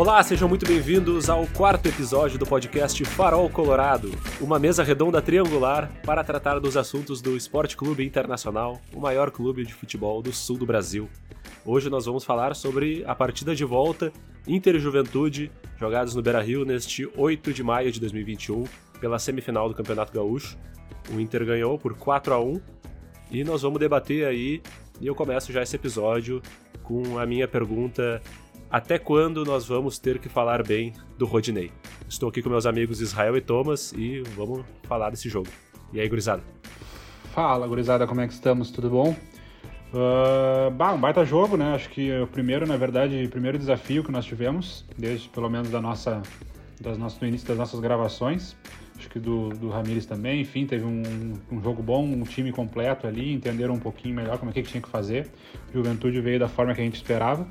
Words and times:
Olá, 0.00 0.22
sejam 0.22 0.48
muito 0.48 0.66
bem-vindos 0.66 1.28
ao 1.28 1.46
quarto 1.48 1.86
episódio 1.86 2.38
do 2.38 2.46
podcast 2.46 3.04
Farol 3.04 3.50
Colorado, 3.50 4.10
uma 4.40 4.58
mesa 4.58 4.82
redonda 4.82 5.20
triangular 5.20 5.92
para 6.06 6.24
tratar 6.24 6.58
dos 6.58 6.74
assuntos 6.74 7.20
do 7.20 7.36
Esporte 7.36 7.76
Clube 7.76 8.02
Internacional, 8.02 8.80
o 8.94 8.98
maior 8.98 9.30
clube 9.30 9.62
de 9.62 9.74
futebol 9.74 10.22
do 10.22 10.32
sul 10.32 10.56
do 10.56 10.64
Brasil. 10.64 11.06
Hoje 11.66 11.90
nós 11.90 12.06
vamos 12.06 12.24
falar 12.24 12.56
sobre 12.56 13.04
a 13.06 13.14
partida 13.14 13.54
de 13.54 13.62
volta 13.62 14.10
Inter 14.48 14.80
Juventude, 14.80 15.52
jogados 15.78 16.14
no 16.14 16.22
Beira-Rio 16.22 16.64
neste 16.64 17.06
8 17.14 17.52
de 17.52 17.62
maio 17.62 17.92
de 17.92 18.00
2021, 18.00 18.64
pela 19.02 19.18
semifinal 19.18 19.68
do 19.68 19.74
Campeonato 19.74 20.14
Gaúcho. 20.14 20.56
O 21.14 21.20
Inter 21.20 21.44
ganhou 21.44 21.78
por 21.78 21.94
4 21.94 22.32
a 22.32 22.40
1 22.40 22.58
e 23.30 23.44
nós 23.44 23.60
vamos 23.60 23.78
debater 23.78 24.26
aí, 24.26 24.62
e 24.98 25.06
eu 25.06 25.14
começo 25.14 25.52
já 25.52 25.62
esse 25.62 25.76
episódio 25.76 26.40
com 26.82 27.18
a 27.18 27.26
minha 27.26 27.46
pergunta 27.46 28.22
até 28.70 28.98
quando 28.98 29.44
nós 29.44 29.66
vamos 29.66 29.98
ter 29.98 30.18
que 30.20 30.28
falar 30.28 30.62
bem 30.62 30.92
do 31.18 31.26
Rodinei? 31.26 31.72
Estou 32.08 32.28
aqui 32.28 32.40
com 32.40 32.48
meus 32.48 32.66
amigos 32.66 33.00
Israel 33.00 33.36
e 33.36 33.40
Thomas 33.40 33.92
e 33.92 34.22
vamos 34.36 34.64
falar 34.84 35.10
desse 35.10 35.28
jogo. 35.28 35.48
E 35.92 36.00
aí, 36.00 36.08
gurizada? 36.08 36.42
Fala, 37.34 37.66
gurizada, 37.66 38.06
como 38.06 38.20
é 38.20 38.28
que 38.28 38.32
estamos? 38.32 38.70
Tudo 38.70 38.88
bom? 38.88 39.16
Uh, 39.92 40.70
bah, 40.70 40.92
um 40.92 41.00
baita 41.00 41.24
jogo, 41.24 41.56
né? 41.56 41.74
Acho 41.74 41.88
que 41.90 42.12
o 42.20 42.28
primeiro, 42.28 42.64
na 42.64 42.76
verdade, 42.76 43.24
o 43.24 43.28
primeiro 43.28 43.58
desafio 43.58 44.04
que 44.04 44.12
nós 44.12 44.24
tivemos, 44.24 44.84
desde 44.96 45.28
pelo 45.28 45.50
menos 45.50 45.68
da 45.68 45.80
nossa, 45.80 46.22
das 46.80 46.96
nossas, 46.96 47.18
do 47.18 47.26
início 47.26 47.48
das 47.48 47.58
nossas 47.58 47.80
gravações. 47.80 48.56
Acho 48.96 49.08
que 49.08 49.18
do, 49.18 49.48
do 49.48 49.68
Ramires 49.70 50.06
também, 50.06 50.42
enfim, 50.42 50.66
teve 50.66 50.84
um, 50.84 51.32
um 51.50 51.60
jogo 51.60 51.82
bom, 51.82 52.04
um 52.04 52.22
time 52.22 52.52
completo 52.52 53.06
ali, 53.06 53.32
entenderam 53.32 53.74
um 53.74 53.80
pouquinho 53.80 54.14
melhor 54.14 54.38
como 54.38 54.50
é 54.50 54.54
que 54.54 54.62
tinha 54.62 54.80
que 54.82 54.88
fazer. 54.88 55.28
Juventude 55.72 56.20
veio 56.20 56.38
da 56.38 56.48
forma 56.48 56.74
que 56.74 56.80
a 56.80 56.84
gente 56.84 56.96
esperava. 56.96 57.48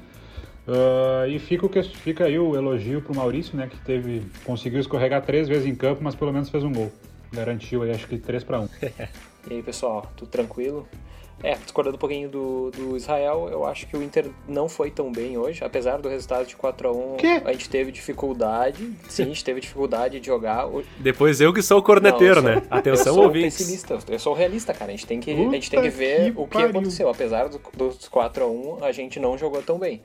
Uh, 0.69 1.27
e 1.27 1.39
fica, 1.39 1.65
o 1.65 1.69
que, 1.69 1.81
fica 1.81 2.25
aí 2.25 2.37
o 2.37 2.55
elogio 2.55 3.01
pro 3.01 3.15
Maurício, 3.15 3.57
né? 3.57 3.67
Que 3.67 3.77
teve, 3.79 4.21
conseguiu 4.43 4.79
escorregar 4.79 5.23
três 5.23 5.47
vezes 5.47 5.65
em 5.65 5.73
campo, 5.73 6.03
mas 6.03 6.13
pelo 6.13 6.31
menos 6.31 6.49
fez 6.49 6.63
um 6.63 6.71
gol. 6.71 6.91
Garantiu 7.33 7.81
aí, 7.81 7.89
acho 7.89 8.07
que 8.07 8.19
3 8.19 8.43
para 8.43 8.59
1 8.59 8.69
E 9.49 9.53
aí, 9.55 9.63
pessoal, 9.63 10.11
tudo 10.15 10.29
tranquilo? 10.29 10.87
É, 11.41 11.55
discordando 11.55 11.95
um 11.95 11.99
pouquinho 11.99 12.29
do, 12.29 12.69
do 12.71 12.97
Israel, 12.97 13.47
eu 13.49 13.65
acho 13.65 13.87
que 13.87 13.95
o 13.95 14.03
Inter 14.03 14.29
não 14.45 14.67
foi 14.67 14.91
tão 14.91 15.09
bem 15.09 15.37
hoje, 15.37 15.63
apesar 15.63 16.01
do 16.01 16.09
resultado 16.09 16.45
de 16.45 16.55
4x1, 16.55 17.43
a 17.45 17.53
gente 17.53 17.69
teve 17.69 17.93
dificuldade, 17.93 18.93
sim, 19.07 19.23
a 19.23 19.25
gente 19.25 19.43
teve 19.43 19.61
dificuldade 19.61 20.19
de 20.19 20.27
jogar. 20.27 20.67
Depois 20.99 21.39
eu 21.39 21.53
que 21.53 21.61
sou 21.61 21.79
o 21.79 21.81
corneteiro, 21.81 22.41
não, 22.41 22.53
sou, 22.53 22.61
né? 22.61 22.67
Atenção, 22.69 23.15
eu 23.15 23.23
ouvintes. 23.23 23.57
pessimista, 23.57 23.97
eu 24.09 24.19
sou 24.19 24.33
realista, 24.33 24.73
cara, 24.73 24.91
a 24.91 24.95
gente 24.95 25.07
tem 25.07 25.21
que, 25.21 25.31
a 25.31 25.35
gente 25.35 25.71
tem 25.71 25.81
que 25.81 25.89
ver 25.89 26.33
que 26.33 26.41
o 26.41 26.45
que 26.45 26.53
pariu. 26.55 26.69
aconteceu. 26.71 27.07
Apesar 27.07 27.47
do, 27.47 27.61
dos 27.73 28.09
4x1, 28.09 28.83
a 28.83 28.91
gente 28.91 29.17
não 29.17 29.37
jogou 29.37 29.61
tão 29.61 29.79
bem 29.79 30.01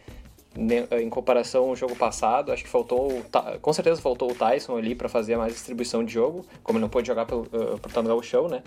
em 1.01 1.11
comparação 1.11 1.69
ao 1.69 1.77
jogo 1.77 1.97
passado, 1.97 2.53
acho 2.53 2.63
que 2.63 2.69
faltou, 2.69 3.23
com 3.61 3.73
certeza 3.73 4.01
faltou 4.01 4.31
o 4.31 4.35
Tyson 4.35 4.77
ali 4.77 4.95
para 4.95 5.09
fazer 5.09 5.37
mais 5.37 5.53
distribuição 5.53 6.05
de 6.05 6.13
jogo, 6.13 6.45
como 6.63 6.79
ele 6.79 6.83
não 6.83 6.89
pôde 6.89 7.07
jogar 7.07 7.27
pelo, 7.27 7.43
uh, 7.43 7.79
por 7.79 8.23
show, 8.23 8.49
né? 8.49 8.63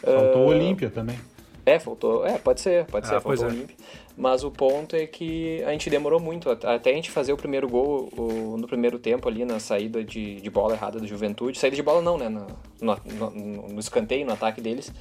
Faltou 0.00 0.42
uh, 0.42 0.46
o 0.46 0.48
Olímpia 0.48 0.90
também. 0.90 1.18
É, 1.66 1.78
faltou. 1.78 2.26
É, 2.26 2.38
pode 2.38 2.60
ser, 2.60 2.84
pode 2.86 3.06
ah, 3.06 3.08
ser, 3.08 3.20
faltou 3.20 3.46
o 3.46 3.50
é. 3.50 3.66
Mas 4.16 4.44
o 4.44 4.50
ponto 4.50 4.94
é 4.94 5.06
que 5.06 5.62
a 5.64 5.72
gente 5.72 5.90
demorou 5.90 6.20
muito, 6.20 6.48
até 6.48 6.90
a 6.90 6.94
gente 6.94 7.10
fazer 7.10 7.32
o 7.32 7.36
primeiro 7.36 7.68
gol 7.68 8.08
o, 8.16 8.56
no 8.56 8.66
primeiro 8.68 8.96
tempo 8.96 9.28
ali 9.28 9.44
na 9.44 9.58
saída 9.58 10.04
de, 10.04 10.40
de 10.40 10.50
bola 10.50 10.74
errada 10.74 11.00
do 11.00 11.06
Juventude. 11.06 11.58
Saída 11.58 11.74
de 11.74 11.82
bola 11.82 12.00
não, 12.00 12.16
né? 12.16 12.28
No, 12.28 12.46
no, 12.80 12.96
no, 13.04 13.68
no 13.70 13.80
escanteio, 13.80 14.24
no 14.24 14.32
ataque 14.32 14.60
deles. 14.60 14.92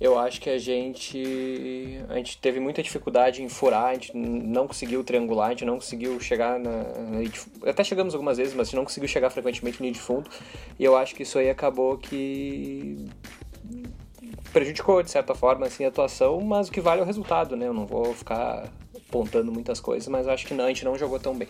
Eu 0.00 0.16
acho 0.18 0.40
que 0.40 0.48
a 0.48 0.56
gente, 0.56 1.98
a 2.08 2.14
gente 2.14 2.38
teve 2.38 2.60
muita 2.60 2.80
dificuldade 2.80 3.42
em 3.42 3.48
furar, 3.48 3.86
a 3.86 3.94
gente 3.94 4.16
não 4.16 4.68
conseguiu 4.68 5.02
triangular, 5.02 5.48
a 5.48 5.50
gente 5.50 5.64
não 5.64 5.74
conseguiu 5.74 6.20
chegar 6.20 6.58
na. 6.60 6.70
na 6.70 7.68
até 7.68 7.82
chegamos 7.82 8.14
algumas 8.14 8.38
vezes, 8.38 8.54
mas 8.54 8.68
a 8.68 8.70
gente 8.70 8.76
não 8.76 8.84
conseguiu 8.84 9.08
chegar 9.08 9.30
frequentemente 9.30 9.82
no 9.82 9.90
de 9.90 9.98
fundo. 9.98 10.30
E 10.78 10.84
eu 10.84 10.96
acho 10.96 11.14
que 11.14 11.24
isso 11.24 11.38
aí 11.38 11.50
acabou 11.50 11.98
que 11.98 13.04
prejudicou, 14.52 15.02
de 15.02 15.10
certa 15.10 15.34
forma, 15.34 15.66
assim, 15.66 15.84
a 15.84 15.88
atuação, 15.88 16.40
mas 16.40 16.68
o 16.68 16.72
que 16.72 16.80
vale 16.80 17.00
é 17.00 17.04
o 17.04 17.06
resultado, 17.06 17.56
né? 17.56 17.66
Eu 17.66 17.74
não 17.74 17.86
vou 17.86 18.14
ficar 18.14 18.72
apontando 19.08 19.50
muitas 19.50 19.80
coisas, 19.80 20.08
mas 20.08 20.28
acho 20.28 20.46
que 20.46 20.54
não, 20.54 20.64
a 20.64 20.68
gente 20.68 20.84
não 20.84 20.96
jogou 20.96 21.18
tão 21.18 21.36
bem. 21.36 21.48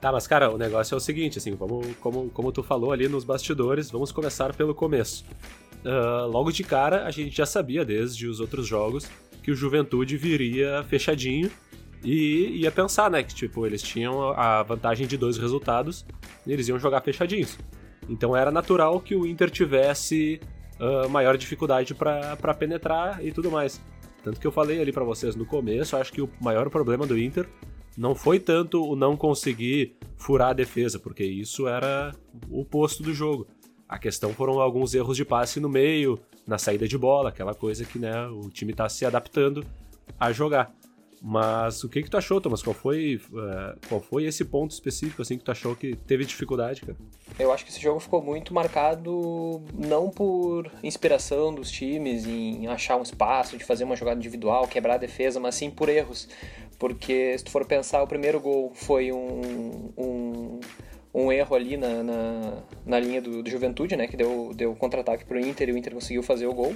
Tá, 0.00 0.12
mas 0.12 0.26
cara, 0.26 0.50
o 0.50 0.56
negócio 0.56 0.94
é 0.94 0.96
o 0.96 1.00
seguinte, 1.00 1.38
assim, 1.38 1.54
vamos, 1.54 1.86
como, 2.00 2.30
como 2.30 2.52
tu 2.52 2.62
falou 2.62 2.92
ali 2.92 3.08
nos 3.08 3.24
bastidores, 3.24 3.90
vamos 3.90 4.12
começar 4.12 4.54
pelo 4.54 4.74
começo. 4.74 5.24
Uh, 5.84 6.26
logo 6.28 6.52
de 6.52 6.62
cara, 6.62 7.04
a 7.04 7.10
gente 7.10 7.36
já 7.36 7.46
sabia 7.46 7.84
desde 7.84 8.26
os 8.26 8.38
outros 8.38 8.66
jogos 8.66 9.08
que 9.42 9.50
o 9.50 9.56
Juventude 9.56 10.16
viria 10.16 10.84
fechadinho 10.88 11.50
e 12.02 12.60
ia 12.60 12.70
pensar, 12.70 13.10
né, 13.10 13.24
que 13.24 13.34
tipo, 13.34 13.66
eles 13.66 13.82
tinham 13.82 14.30
a 14.30 14.62
vantagem 14.62 15.06
de 15.06 15.16
dois 15.16 15.36
resultados 15.36 16.04
e 16.46 16.52
eles 16.52 16.68
iam 16.68 16.78
jogar 16.78 17.00
fechadinhos. 17.00 17.58
Então 18.08 18.36
era 18.36 18.50
natural 18.50 19.00
que 19.00 19.16
o 19.16 19.26
Inter 19.26 19.50
tivesse 19.50 20.40
uh, 20.80 21.08
maior 21.08 21.36
dificuldade 21.36 21.94
para 21.94 22.54
penetrar 22.54 23.24
e 23.24 23.32
tudo 23.32 23.50
mais. 23.50 23.80
Tanto 24.22 24.40
que 24.40 24.46
eu 24.46 24.52
falei 24.52 24.80
ali 24.80 24.92
para 24.92 25.04
vocês 25.04 25.34
no 25.34 25.46
começo, 25.46 25.96
acho 25.96 26.12
que 26.12 26.20
o 26.20 26.30
maior 26.40 26.68
problema 26.70 27.06
do 27.06 27.18
Inter 27.18 27.48
não 27.96 28.14
foi 28.14 28.38
tanto 28.38 28.84
o 28.84 28.94
não 28.94 29.16
conseguir 29.16 29.96
furar 30.16 30.50
a 30.50 30.52
defesa, 30.52 30.98
porque 30.98 31.24
isso 31.24 31.66
era 31.66 32.14
o 32.50 32.64
posto 32.64 33.02
do 33.02 33.12
jogo. 33.12 33.46
A 33.88 33.98
questão 33.98 34.32
foram 34.34 34.60
alguns 34.60 34.94
erros 34.94 35.16
de 35.16 35.24
passe 35.24 35.58
no 35.58 35.68
meio, 35.68 36.20
na 36.46 36.58
saída 36.58 36.86
de 36.86 36.96
bola, 36.96 37.30
aquela 37.30 37.54
coisa 37.54 37.84
que 37.84 37.98
né, 37.98 38.26
o 38.28 38.48
time 38.50 38.72
está 38.72 38.88
se 38.88 39.04
adaptando 39.04 39.64
a 40.18 40.30
jogar. 40.30 40.72
Mas 41.20 41.82
o 41.82 41.88
que 41.88 42.02
que 42.02 42.10
tu 42.10 42.16
achou, 42.16 42.40
Thomas? 42.40 42.62
Qual 42.62 42.74
foi, 42.74 43.20
uh, 43.32 43.78
qual 43.88 44.00
foi 44.00 44.24
esse 44.24 44.44
ponto 44.44 44.70
específico 44.70 45.22
assim 45.22 45.36
que 45.36 45.44
tu 45.44 45.50
achou 45.50 45.74
que 45.74 45.96
teve 45.96 46.24
dificuldade, 46.24 46.82
cara? 46.82 46.96
Eu 47.38 47.52
acho 47.52 47.64
que 47.64 47.70
esse 47.70 47.80
jogo 47.80 47.98
ficou 47.98 48.22
muito 48.22 48.54
marcado 48.54 49.62
não 49.74 50.10
por 50.10 50.70
inspiração 50.82 51.52
dos 51.54 51.70
times 51.70 52.26
em 52.26 52.66
achar 52.68 52.96
um 52.96 53.02
espaço, 53.02 53.56
de 53.56 53.64
fazer 53.64 53.84
uma 53.84 53.96
jogada 53.96 54.18
individual, 54.18 54.66
quebrar 54.68 54.94
a 54.94 54.98
defesa, 54.98 55.40
mas 55.40 55.54
sim 55.54 55.70
por 55.70 55.88
erros. 55.88 56.28
Porque 56.78 57.36
se 57.36 57.44
tu 57.44 57.50
for 57.50 57.64
pensar, 57.64 58.02
o 58.02 58.06
primeiro 58.06 58.40
gol 58.40 58.70
foi 58.72 59.10
um, 59.10 59.90
um 59.96 60.60
um 61.12 61.32
erro 61.32 61.56
ali 61.56 61.76
na, 61.76 62.02
na, 62.02 62.52
na 62.84 63.00
linha 63.00 63.20
do, 63.20 63.42
do, 63.42 63.50
Juventude, 63.50 63.96
né, 63.96 64.06
que 64.06 64.16
deu, 64.16 64.52
deu 64.54 64.74
contra-ataque 64.74 65.24
para 65.24 65.36
o 65.36 65.40
Inter 65.40 65.68
e 65.68 65.72
o 65.72 65.78
Inter 65.78 65.94
conseguiu 65.94 66.22
fazer 66.22 66.46
o 66.46 66.54
gol. 66.54 66.74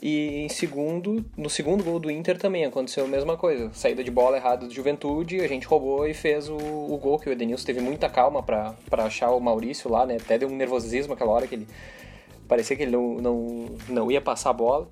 E 0.00 0.44
em 0.44 0.48
segundo, 0.48 1.24
no 1.36 1.50
segundo 1.50 1.84
gol 1.84 1.98
do 1.98 2.10
Inter 2.10 2.38
também 2.38 2.64
aconteceu 2.64 3.04
a 3.04 3.08
mesma 3.08 3.36
coisa. 3.36 3.70
Saída 3.72 4.02
de 4.02 4.10
bola 4.10 4.36
errada 4.36 4.66
do 4.66 4.72
Juventude, 4.72 5.40
a 5.40 5.48
gente 5.48 5.66
roubou 5.66 6.06
e 6.06 6.14
fez 6.14 6.48
o, 6.48 6.56
o 6.56 6.98
gol, 6.98 7.18
que 7.18 7.28
o 7.28 7.32
Edenilson 7.32 7.66
teve 7.66 7.80
muita 7.80 8.08
calma 8.08 8.42
para 8.42 8.74
achar 9.04 9.30
o 9.30 9.40
Maurício 9.40 9.90
lá, 9.90 10.06
né, 10.06 10.16
até 10.20 10.38
deu 10.38 10.48
um 10.48 10.56
nervosismo 10.56 11.12
aquela 11.12 11.32
hora 11.32 11.46
que 11.46 11.54
ele 11.54 11.68
parecia 12.48 12.76
que 12.76 12.82
ele 12.82 12.92
não, 12.92 13.14
não, 13.14 13.66
não 13.88 14.10
ia 14.10 14.20
passar 14.20 14.50
a 14.50 14.52
bola 14.52 14.88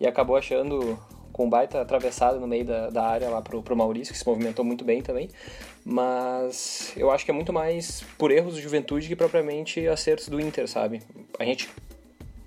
e 0.00 0.06
acabou 0.06 0.36
achando 0.36 0.98
com 1.36 1.50
baita 1.50 1.82
atravessado 1.82 2.40
no 2.40 2.46
meio 2.46 2.64
da, 2.64 2.88
da 2.88 3.06
área 3.06 3.28
lá 3.28 3.42
pro, 3.42 3.62
pro 3.62 3.76
Maurício, 3.76 4.10
que 4.10 4.18
se 4.18 4.26
movimentou 4.26 4.64
muito 4.64 4.86
bem 4.86 5.02
também. 5.02 5.28
Mas 5.84 6.94
eu 6.96 7.10
acho 7.10 7.26
que 7.26 7.30
é 7.30 7.34
muito 7.34 7.52
mais 7.52 8.02
por 8.16 8.30
erros 8.30 8.54
do 8.54 8.60
Juventude 8.60 9.06
que 9.06 9.14
propriamente 9.14 9.86
acertos 9.86 10.30
do 10.30 10.40
Inter, 10.40 10.66
sabe? 10.66 11.02
A 11.38 11.44
gente 11.44 11.68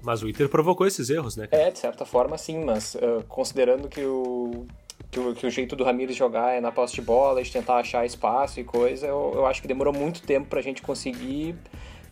mas 0.02 0.24
o 0.24 0.30
Inter 0.30 0.50
provocou 0.50 0.88
esses 0.88 1.10
erros, 1.10 1.36
né? 1.36 1.48
É, 1.52 1.70
de 1.70 1.78
certa 1.78 2.04
forma 2.04 2.36
sim, 2.36 2.64
mas 2.64 2.96
uh, 2.96 3.24
considerando 3.28 3.88
que 3.88 4.02
o, 4.02 4.66
que 5.12 5.20
o, 5.20 5.36
que 5.36 5.46
o 5.46 5.52
jeito 5.52 5.76
do 5.76 5.84
Ramires 5.84 6.16
jogar 6.16 6.54
é 6.54 6.62
na 6.62 6.72
posse 6.72 6.96
de 6.96 7.02
bola, 7.02 7.44
de 7.44 7.52
tentar 7.52 7.76
achar 7.76 8.06
espaço 8.06 8.60
e 8.60 8.64
coisa, 8.64 9.06
eu, 9.06 9.34
eu 9.36 9.46
acho 9.46 9.62
que 9.62 9.68
demorou 9.68 9.94
muito 9.94 10.24
tempo 10.24 10.48
pra 10.48 10.62
gente 10.62 10.82
conseguir 10.82 11.54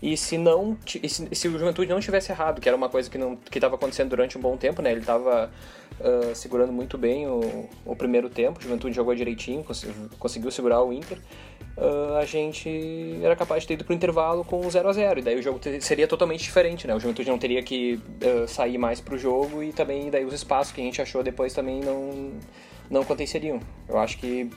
e 0.02 0.16
se 0.16 0.38
não 0.38 0.78
e 1.02 1.09
se, 1.09 1.28
se, 1.34 1.47
o 1.47 1.58
Juventude 1.58 1.90
não 1.90 1.99
tivesse 1.99 2.32
errado, 2.32 2.61
que 2.61 2.70
era 2.70 2.76
uma 2.78 2.90
coisa 2.90 3.09
que 3.09 3.17
não 3.17 3.35
que 3.35 3.58
estava 3.58 3.76
acontecendo 3.76 4.09
durante 4.09 4.38
um 4.38 4.41
bom 4.41 4.55
tempo, 4.55 4.82
né? 4.82 4.91
Ele 4.91 4.99
estava 4.99 5.49
uh, 5.99 6.35
segurando 6.35 6.72
muito 6.72 6.97
bem 6.97 7.28
o, 7.28 7.67
o 7.85 7.96
primeiro 7.96 8.29
tempo, 8.29 8.59
o 8.59 8.61
Juventude 8.61 8.96
jogou 8.96 9.16
direitinho, 9.16 9.64
cons 9.64 9.85
conseguiu 10.20 10.52
segurar 10.52 10.84
o 10.84 10.94
Inter. 10.94 11.17
Uh, 11.76 12.16
a 12.17 12.26
gente 12.26 13.20
era 13.23 13.35
capaz 13.35 13.64
de 13.64 13.67
ter 13.67 13.73
ido 13.76 13.85
pro 13.85 13.94
intervalo 13.94 14.44
com 14.44 14.67
0 14.67 14.90
a 14.90 14.94
0 14.94 15.20
e 15.20 15.23
daí 15.23 15.40
o 15.40 15.44
jogo 15.44 15.59
seria 15.79 16.08
totalmente 16.08 16.44
diferente, 16.44 16.85
né? 16.88 16.96
O 16.96 16.99
Juventude 16.99 17.29
não 17.29 17.40
teria 17.40 17.64
que 17.64 17.99
uh, 18.23 18.47
sair 18.47 18.78
mais 18.78 19.02
pro 19.02 19.17
jogo 19.17 19.64
e 19.64 19.73
também 19.73 20.11
daí 20.11 20.26
os 20.26 20.34
espaços 20.34 20.72
que 20.72 20.82
a 20.82 20.84
gente 20.84 21.02
achou 21.02 21.23
depois 21.23 21.53
também 21.53 21.82
não 21.82 22.34
não 22.90 23.02
aconteceriam. 23.02 23.59
Eu 23.90 23.97
acho 23.97 24.17
que 24.17 24.49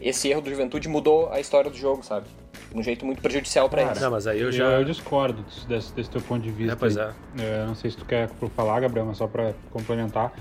esse 0.00 0.28
erro 0.28 0.40
do 0.40 0.50
Juventude 0.50 0.88
mudou 0.88 1.30
a 1.30 1.40
história 1.40 1.70
do 1.70 1.76
jogo, 1.76 2.02
sabe? 2.02 2.26
Um 2.74 2.82
jeito 2.82 3.04
muito 3.04 3.20
prejudicial 3.20 3.68
para 3.68 3.82
eles. 3.82 4.00
Não, 4.00 4.10
mas 4.10 4.26
aí 4.26 4.40
eu 4.40 4.52
já. 4.52 4.64
Eu, 4.64 4.70
eu 4.80 4.84
discordo 4.84 5.44
desse, 5.68 5.92
desse, 5.92 6.10
teu 6.10 6.20
ponto 6.20 6.42
de 6.42 6.50
vista. 6.50 6.72
É, 6.72 6.76
pois 6.76 6.96
é. 6.96 7.12
é. 7.38 7.64
Não 7.66 7.74
sei 7.74 7.90
se 7.90 7.96
tu 7.96 8.04
quer 8.04 8.28
falar, 8.54 8.80
Gabriel, 8.80 9.06
mas 9.06 9.16
só 9.16 9.26
para 9.26 9.52
complementar. 9.70 10.32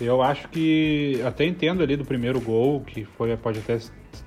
Eu 0.00 0.20
acho 0.22 0.48
que 0.48 1.22
até 1.24 1.44
entendo 1.44 1.82
ali 1.82 1.96
do 1.96 2.04
primeiro 2.04 2.40
gol, 2.40 2.80
que 2.80 3.04
foi 3.04 3.34
pode 3.36 3.60
até 3.60 3.78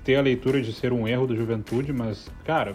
ter 0.03 0.15
a 0.15 0.21
leitura 0.21 0.62
de 0.62 0.74
ser 0.74 0.91
um 0.91 1.07
erro 1.07 1.27
do 1.27 1.36
Juventude, 1.36 1.94
mas 1.94 2.30
cara, 2.44 2.74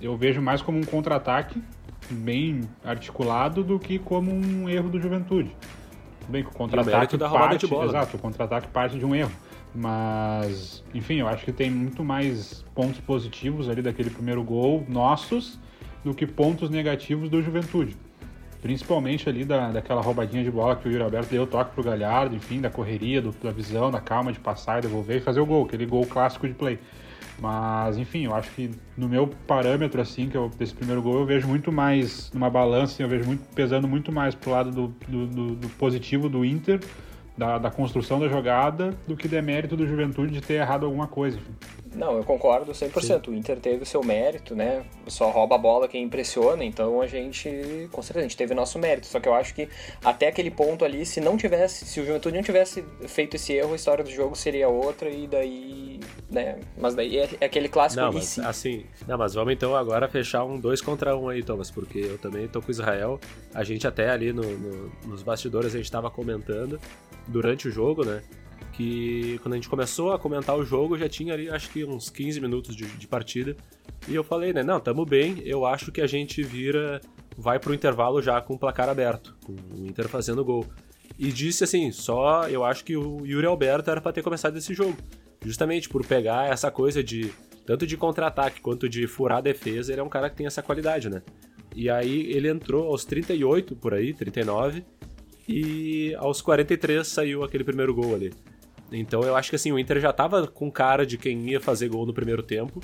eu 0.00 0.16
vejo 0.16 0.42
mais 0.42 0.60
como 0.60 0.78
um 0.78 0.84
contra-ataque 0.84 1.62
bem 2.10 2.68
articulado 2.84 3.64
do 3.64 3.78
que 3.78 3.98
como 3.98 4.30
um 4.30 4.68
erro 4.68 4.90
do 4.90 5.00
Juventude. 5.00 5.56
Bem 6.28 6.42
que 6.42 6.50
o 6.50 6.52
contra-ataque 6.52 7.18
parte, 7.18 7.74
exato, 7.84 8.16
o 8.16 8.20
contra-ataque 8.20 8.68
parte 8.68 8.98
de 8.98 9.04
um 9.04 9.14
erro. 9.14 9.32
Mas, 9.74 10.84
enfim, 10.94 11.16
eu 11.16 11.26
acho 11.26 11.44
que 11.44 11.52
tem 11.52 11.68
muito 11.68 12.04
mais 12.04 12.64
pontos 12.74 13.00
positivos 13.00 13.68
ali 13.68 13.82
daquele 13.82 14.08
primeiro 14.08 14.42
gol 14.44 14.86
nossos 14.88 15.58
do 16.04 16.14
que 16.14 16.26
pontos 16.26 16.70
negativos 16.70 17.28
do 17.28 17.42
Juventude. 17.42 17.96
Principalmente 18.62 19.28
ali 19.28 19.44
da, 19.44 19.72
daquela 19.72 20.00
roubadinha 20.00 20.44
de 20.44 20.50
bola 20.50 20.76
que 20.76 20.88
o 20.88 20.92
Yuri 20.92 21.02
Alberto 21.02 21.28
deu 21.28 21.46
toque 21.46 21.74
pro 21.74 21.82
Galhardo, 21.82 22.36
enfim, 22.36 22.60
da 22.60 22.70
correria, 22.70 23.20
do, 23.20 23.32
da 23.32 23.50
visão, 23.50 23.90
da 23.90 24.00
calma 24.00 24.32
de 24.32 24.38
passar 24.38 24.78
e 24.78 24.82
devolver 24.82 25.16
e 25.16 25.20
fazer 25.20 25.40
o 25.40 25.46
gol, 25.46 25.64
aquele 25.64 25.86
gol 25.86 26.06
clássico 26.06 26.46
de 26.46 26.54
play. 26.54 26.78
Mas, 27.40 27.98
enfim, 27.98 28.26
eu 28.26 28.34
acho 28.34 28.50
que 28.52 28.70
no 28.96 29.08
meu 29.08 29.26
parâmetro, 29.26 30.00
assim, 30.00 30.28
que 30.28 30.36
eu, 30.36 30.48
desse 30.56 30.72
primeiro 30.72 31.02
gol, 31.02 31.18
eu 31.18 31.26
vejo 31.26 31.48
muito 31.48 31.72
mais, 31.72 32.30
numa 32.32 32.48
balança, 32.48 32.94
assim, 32.94 33.02
eu 33.02 33.08
vejo 33.08 33.24
muito, 33.24 33.42
pesando 33.54 33.88
muito 33.88 34.12
mais 34.12 34.36
pro 34.36 34.52
lado 34.52 34.70
do, 34.70 34.94
do, 35.08 35.26
do, 35.26 35.54
do 35.56 35.68
positivo 35.70 36.28
do 36.28 36.44
Inter 36.44 36.80
da, 37.36 37.58
da, 37.58 37.70
construção 37.70 38.20
da 38.20 38.28
jogada 38.28 38.94
do 39.06 39.16
que 39.16 39.26
demérito 39.26 39.76
do 39.76 39.86
Juventude 39.86 40.32
de 40.32 40.40
ter 40.40 40.54
errado 40.54 40.86
alguma 40.86 41.06
coisa. 41.08 41.38
Não, 41.94 42.16
eu 42.16 42.24
concordo 42.24 42.72
100%. 42.72 43.00
Sim. 43.00 43.30
O 43.30 43.34
Inter 43.34 43.58
teve 43.58 43.82
o 43.82 43.86
seu 43.86 44.02
mérito, 44.02 44.54
né? 44.54 44.84
Só 45.06 45.30
rouba 45.30 45.54
a 45.54 45.58
bola 45.58 45.86
quem 45.86 46.02
impressiona, 46.02 46.64
então 46.64 47.00
a 47.00 47.06
gente, 47.06 47.88
com 47.92 48.02
certeza, 48.02 48.24
a 48.24 48.28
gente 48.28 48.36
teve 48.36 48.52
nosso 48.52 48.78
mérito. 48.78 49.06
Só 49.06 49.20
que 49.20 49.28
eu 49.28 49.34
acho 49.34 49.54
que 49.54 49.68
até 50.04 50.28
aquele 50.28 50.50
ponto 50.50 50.84
ali, 50.84 51.06
se 51.06 51.20
não 51.20 51.36
tivesse, 51.36 51.84
se 51.84 52.00
o 52.00 52.04
Juventude 52.04 52.36
não 52.36 52.42
tivesse 52.42 52.84
feito 53.06 53.36
esse 53.36 53.52
erro, 53.52 53.72
a 53.72 53.76
história 53.76 54.02
do 54.02 54.10
jogo 54.10 54.34
seria 54.34 54.68
outra 54.68 55.08
e 55.08 55.28
daí, 55.28 56.00
né? 56.28 56.58
Mas 56.76 56.94
daí 56.94 57.18
é, 57.18 57.28
é 57.40 57.46
aquele 57.46 57.68
clássico 57.68 58.02
não, 58.02 58.12
mas, 58.12 58.38
assim, 58.40 58.84
não, 59.06 59.16
mas 59.16 59.34
vamos 59.34 59.52
então 59.52 59.76
agora 59.76 60.08
fechar 60.08 60.44
um 60.44 60.58
dois 60.58 60.80
contra 60.80 61.16
um 61.16 61.28
aí, 61.28 61.42
Thomas, 61.42 61.70
porque 61.70 61.98
eu 61.98 62.18
também 62.18 62.48
tô 62.48 62.60
com 62.60 62.70
Israel. 62.70 63.20
A 63.54 63.62
gente 63.62 63.86
até 63.86 64.10
ali 64.10 64.32
no, 64.32 64.42
no, 64.42 64.92
nos 65.06 65.22
bastidores 65.22 65.74
a 65.74 65.78
gente 65.78 65.90
tava 65.90 66.10
comentando 66.10 66.80
durante 67.28 67.68
o 67.68 67.70
jogo, 67.70 68.04
né? 68.04 68.22
Que 68.72 69.38
quando 69.42 69.54
a 69.54 69.56
gente 69.56 69.68
começou 69.68 70.12
a 70.12 70.18
comentar 70.18 70.56
o 70.56 70.64
jogo, 70.64 70.98
já 70.98 71.08
tinha 71.08 71.32
ali 71.32 71.48
acho 71.48 71.70
que 71.70 71.84
uns 71.84 72.10
15 72.10 72.40
minutos 72.40 72.74
de, 72.74 72.86
de 72.86 73.06
partida. 73.06 73.56
E 74.08 74.14
eu 74.14 74.24
falei, 74.24 74.52
né? 74.52 74.62
Não, 74.62 74.80
tamo 74.80 75.04
bem, 75.04 75.40
eu 75.44 75.64
acho 75.64 75.92
que 75.92 76.00
a 76.00 76.06
gente 76.06 76.42
vira. 76.42 77.00
Vai 77.36 77.58
pro 77.58 77.74
intervalo 77.74 78.22
já 78.22 78.40
com 78.40 78.54
o 78.54 78.58
placar 78.58 78.88
aberto, 78.88 79.36
com 79.44 79.52
o 79.52 79.86
Inter 79.86 80.08
fazendo 80.08 80.44
gol. 80.44 80.66
E 81.18 81.30
disse 81.32 81.64
assim: 81.64 81.90
só 81.92 82.48
eu 82.48 82.64
acho 82.64 82.84
que 82.84 82.96
o 82.96 83.24
Yuri 83.24 83.46
Alberto 83.46 83.90
era 83.90 84.00
para 84.00 84.12
ter 84.12 84.22
começado 84.22 84.56
esse 84.56 84.74
jogo. 84.74 84.96
Justamente 85.44 85.88
por 85.88 86.04
pegar 86.04 86.50
essa 86.50 86.70
coisa 86.70 87.02
de. 87.02 87.32
Tanto 87.66 87.86
de 87.86 87.96
contra-ataque 87.96 88.60
quanto 88.60 88.88
de 88.88 89.06
furar 89.06 89.38
a 89.38 89.40
defesa, 89.40 89.90
ele 89.90 90.00
é 90.00 90.04
um 90.04 90.08
cara 90.08 90.28
que 90.28 90.36
tem 90.36 90.46
essa 90.46 90.62
qualidade, 90.62 91.08
né? 91.08 91.22
E 91.74 91.88
aí 91.90 92.30
ele 92.30 92.48
entrou 92.48 92.86
aos 92.88 93.04
38 93.04 93.74
por 93.74 93.94
aí, 93.94 94.12
39, 94.12 94.84
e 95.48 96.14
aos 96.16 96.40
43 96.40 97.06
saiu 97.06 97.42
aquele 97.42 97.64
primeiro 97.64 97.94
gol 97.94 98.14
ali. 98.14 98.32
Então 98.92 99.22
eu 99.22 99.34
acho 99.34 99.50
que 99.50 99.56
assim, 99.56 99.72
o 99.72 99.78
Inter 99.78 100.00
já 100.00 100.12
tava 100.12 100.46
com 100.46 100.70
cara 100.70 101.04
de 101.04 101.18
quem 101.18 101.50
ia 101.50 101.60
fazer 101.60 101.88
gol 101.88 102.06
no 102.06 102.14
primeiro 102.14 102.42
tempo, 102.42 102.80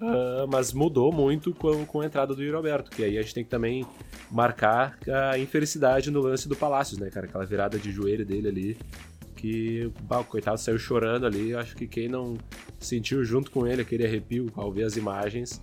uh, 0.00 0.46
mas 0.50 0.72
mudou 0.72 1.12
muito 1.12 1.52
com, 1.54 1.84
com 1.84 2.00
a 2.00 2.06
entrada 2.06 2.34
do 2.34 2.42
Yuri 2.42 2.56
Alberto, 2.56 2.90
que 2.90 3.04
aí 3.04 3.18
a 3.18 3.22
gente 3.22 3.34
tem 3.34 3.44
que 3.44 3.50
também 3.50 3.86
marcar 4.30 4.98
a 5.32 5.38
infelicidade 5.38 6.10
no 6.10 6.20
lance 6.20 6.48
do 6.48 6.56
Palácios, 6.56 6.98
né, 6.98 7.10
cara? 7.10 7.26
Aquela 7.26 7.44
virada 7.44 7.78
de 7.78 7.90
joelho 7.90 8.24
dele 8.24 8.48
ali, 8.48 8.78
que 9.36 9.92
bah, 10.02 10.20
o 10.20 10.24
coitado 10.24 10.58
saiu 10.58 10.78
chorando 10.78 11.26
ali. 11.26 11.54
Acho 11.54 11.76
que 11.76 11.86
quem 11.86 12.08
não 12.08 12.36
sentiu 12.78 13.24
junto 13.24 13.50
com 13.50 13.66
ele 13.66 13.82
aquele 13.82 14.06
arrepio 14.06 14.50
ao 14.56 14.72
ver 14.72 14.84
as 14.84 14.96
imagens, 14.96 15.60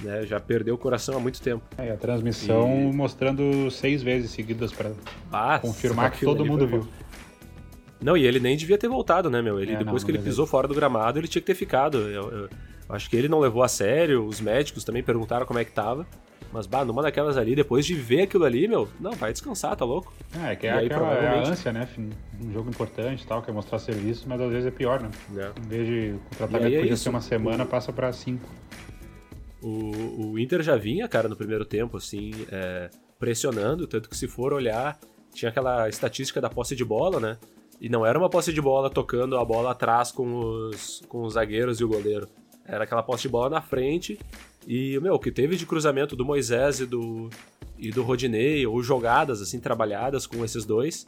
né? 0.00 0.26
Já 0.26 0.40
perdeu 0.40 0.74
o 0.74 0.78
coração 0.78 1.16
há 1.16 1.20
muito 1.20 1.40
tempo. 1.40 1.62
É, 1.78 1.90
a 1.90 1.96
transmissão 1.96 2.90
e... 2.90 2.94
mostrando 2.94 3.70
seis 3.70 4.02
vezes 4.02 4.30
seguidas 4.30 4.72
para 4.72 5.58
confirmar 5.60 6.10
que 6.10 6.24
todo 6.24 6.44
mundo 6.44 6.66
viu. 6.66 6.88
Não, 8.00 8.16
e 8.16 8.26
ele 8.26 8.38
nem 8.38 8.56
devia 8.56 8.76
ter 8.76 8.88
voltado, 8.88 9.30
né, 9.30 9.40
meu? 9.40 9.58
Ele, 9.58 9.72
é, 9.72 9.76
depois 9.76 10.02
não, 10.02 10.06
que 10.06 10.16
ele 10.16 10.22
pisou 10.22 10.46
fora 10.46 10.68
do 10.68 10.74
gramado, 10.74 11.18
ele 11.18 11.26
tinha 11.26 11.40
que 11.40 11.46
ter 11.46 11.54
ficado. 11.54 11.98
Eu, 12.10 12.30
eu, 12.30 12.48
acho 12.90 13.08
que 13.08 13.16
ele 13.16 13.28
não 13.28 13.40
levou 13.40 13.62
a 13.62 13.68
sério, 13.68 14.26
os 14.26 14.40
médicos 14.40 14.84
também 14.84 15.02
perguntaram 15.02 15.46
como 15.46 15.58
é 15.58 15.64
que 15.64 15.72
tava. 15.72 16.06
Mas, 16.54 16.66
bah, 16.66 16.84
numa 16.84 17.02
daquelas 17.02 17.36
ali, 17.36 17.56
depois 17.56 17.84
de 17.84 17.94
ver 17.94 18.22
aquilo 18.22 18.44
ali, 18.44 18.68
meu, 18.68 18.88
não, 19.00 19.10
vai 19.10 19.32
descansar, 19.32 19.74
tá 19.74 19.84
louco? 19.84 20.12
É, 20.40 20.52
é 20.52 20.56
que 20.56 20.66
é 20.68 20.72
aí, 20.72 20.86
aquela 20.86 21.12
é 21.12 21.16
provavelmente... 21.16 21.46
é 21.46 21.48
a 21.48 21.52
ânsia, 21.52 21.72
né? 21.72 21.88
Um 22.40 22.52
jogo 22.52 22.70
importante 22.70 23.24
e 23.24 23.26
tal, 23.26 23.42
quer 23.42 23.50
mostrar 23.50 23.80
serviço, 23.80 24.24
mas 24.28 24.40
às 24.40 24.50
vezes 24.50 24.66
é 24.66 24.70
pior, 24.70 25.02
né? 25.02 25.10
É. 25.36 25.50
Em 25.58 25.68
vez 25.68 25.86
de 25.86 26.14
o 26.14 26.36
tratamento 26.36 26.74
é 26.74 26.78
podia 26.78 26.96
ser 26.96 27.08
uma 27.08 27.20
semana, 27.20 27.66
passa 27.66 27.92
para 27.92 28.12
cinco. 28.12 28.48
O, 29.64 30.32
o 30.32 30.38
Inter 30.38 30.62
já 30.62 30.76
vinha, 30.76 31.08
cara, 31.08 31.26
no 31.26 31.34
primeiro 31.34 31.64
tempo, 31.64 31.96
assim, 31.96 32.32
é, 32.52 32.90
pressionando, 33.18 33.86
tanto 33.86 34.10
que 34.10 34.16
se 34.16 34.28
for 34.28 34.52
olhar, 34.52 35.00
tinha 35.32 35.48
aquela 35.48 35.88
estatística 35.88 36.38
da 36.38 36.50
posse 36.50 36.76
de 36.76 36.84
bola, 36.84 37.18
né? 37.18 37.38
E 37.80 37.88
não 37.88 38.04
era 38.04 38.18
uma 38.18 38.28
posse 38.28 38.52
de 38.52 38.60
bola 38.60 38.90
tocando 38.90 39.38
a 39.38 39.44
bola 39.44 39.70
atrás 39.70 40.12
com 40.12 40.38
os, 40.38 41.02
com 41.08 41.22
os 41.22 41.32
zagueiros 41.32 41.80
e 41.80 41.84
o 41.84 41.88
goleiro. 41.88 42.28
Era 42.66 42.84
aquela 42.84 43.02
posse 43.02 43.22
de 43.22 43.30
bola 43.30 43.48
na 43.48 43.62
frente. 43.62 44.18
E, 44.66 44.98
meu, 45.00 45.14
o 45.14 45.18
que 45.18 45.32
teve 45.32 45.56
de 45.56 45.64
cruzamento 45.64 46.14
do 46.14 46.26
Moisés 46.26 46.80
e 46.80 46.86
do, 46.86 47.30
e 47.78 47.90
do 47.90 48.02
Rodinei, 48.02 48.66
ou 48.66 48.82
jogadas 48.82 49.40
assim 49.40 49.58
trabalhadas 49.58 50.26
com 50.26 50.44
esses 50.44 50.66
dois. 50.66 51.06